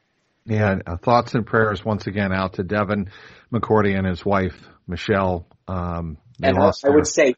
Yeah, 0.44 0.78
uh, 0.86 0.96
thoughts 0.96 1.34
and 1.34 1.46
prayers 1.46 1.84
once 1.84 2.06
again 2.06 2.32
out 2.32 2.54
to 2.54 2.62
Devin 2.62 3.10
McCourty 3.52 3.96
and 3.96 4.06
his 4.06 4.24
wife 4.24 4.56
Michelle. 4.86 5.46
Um, 5.66 6.16
and 6.42 6.58
I 6.58 6.72
would 6.88 7.06
say 7.06 7.34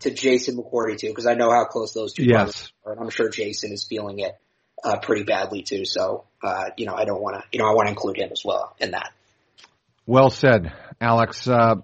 to 0.00 0.10
Jason 0.10 0.56
McCourty 0.56 0.98
too, 0.98 1.08
because 1.08 1.26
I 1.26 1.34
know 1.34 1.50
how 1.50 1.64
close 1.64 1.94
those 1.94 2.12
two 2.12 2.24
yes. 2.24 2.70
are, 2.84 2.92
and 2.92 3.00
I'm 3.00 3.10
sure 3.10 3.30
Jason 3.30 3.72
is 3.72 3.84
feeling 3.84 4.18
it 4.18 4.36
uh, 4.84 4.98
pretty 4.98 5.24
badly 5.24 5.62
too. 5.62 5.84
So, 5.84 6.24
uh, 6.42 6.70
you 6.76 6.86
know, 6.86 6.94
I 6.94 7.04
don't 7.04 7.22
want 7.22 7.36
to, 7.36 7.44
you 7.50 7.58
know, 7.58 7.66
I 7.66 7.74
want 7.74 7.86
to 7.86 7.90
include 7.90 8.18
him 8.18 8.30
as 8.30 8.42
well 8.44 8.76
in 8.78 8.92
that. 8.92 9.12
Well 10.06 10.30
said, 10.30 10.72
Alex. 11.00 11.48
Uh, 11.48 11.76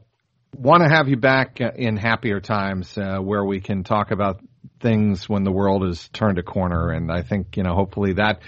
want 0.54 0.82
to 0.82 0.88
have 0.88 1.08
you 1.08 1.16
back 1.16 1.60
in 1.60 1.96
happier 1.96 2.40
times 2.40 2.96
uh, 2.98 3.18
where 3.18 3.44
we 3.44 3.60
can 3.60 3.84
talk 3.84 4.10
about 4.10 4.40
things 4.80 5.28
when 5.28 5.44
the 5.44 5.52
world 5.52 5.84
has 5.86 6.08
turned 6.08 6.38
a 6.38 6.42
corner. 6.42 6.90
And 6.90 7.10
I 7.10 7.22
think, 7.22 7.56
you 7.56 7.62
know, 7.62 7.74
hopefully 7.74 8.14
that 8.14 8.40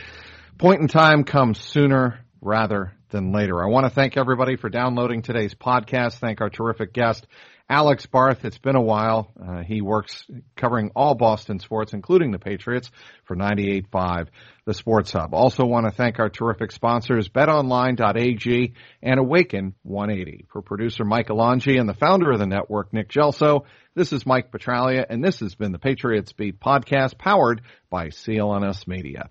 point 0.59 0.81
in 0.81 0.89
time 0.89 1.25
comes 1.25 1.59
sooner 1.59 2.21
rather 2.41 2.93
than 3.11 3.33
later. 3.33 3.63
I 3.63 3.69
want 3.69 3.87
to 3.87 3.91
thank 3.91 4.17
everybody 4.17 4.57
for 4.57 4.69
downloading 4.69 5.23
today's 5.23 5.55
podcast. 5.55 6.15
Thank 6.15 6.41
our 6.41 6.51
terrific 6.51 6.93
guest, 6.93 7.27
Alex 7.73 8.05
Barth. 8.05 8.45
It's 8.45 8.59
been 8.59 8.77
a 8.77 8.83
while. 8.83 9.33
Uh, 9.43 9.63
he 9.63 9.81
works 9.81 10.27
covering 10.57 10.91
all 10.95 11.15
Boston 11.15 11.59
sports, 11.59 11.95
including 11.95 12.31
the 12.31 12.39
Patriots, 12.39 12.91
for 13.25 13.35
98.5, 13.35 14.29
the 14.67 14.75
Sports 14.75 15.13
Hub. 15.13 15.33
Also 15.33 15.65
want 15.65 15.87
to 15.87 15.91
thank 15.91 16.19
our 16.19 16.29
terrific 16.29 16.71
sponsors, 16.71 17.31
betonline.ag 17.31 18.75
and 19.03 19.19
Awaken 19.19 19.75
180. 19.85 20.45
For 20.53 20.61
producer 20.61 21.07
Mike 21.07 21.29
Alonji 21.29 21.81
and 21.81 21.89
the 21.89 21.95
founder 21.95 22.31
of 22.31 22.39
the 22.39 22.47
network, 22.47 22.93
Nick 22.93 23.09
Gelso, 23.09 23.65
this 23.95 24.13
is 24.13 24.27
Mike 24.27 24.53
Petraglia, 24.53 25.07
and 25.09 25.25
this 25.25 25.41
has 25.41 25.55
been 25.55 25.73
the 25.73 25.79
Patriots 25.79 26.35
Beat 26.35 26.61
podcast 26.61 27.17
powered 27.17 27.63
by 27.89 28.09
CLNS 28.09 28.87
Media. 28.87 29.31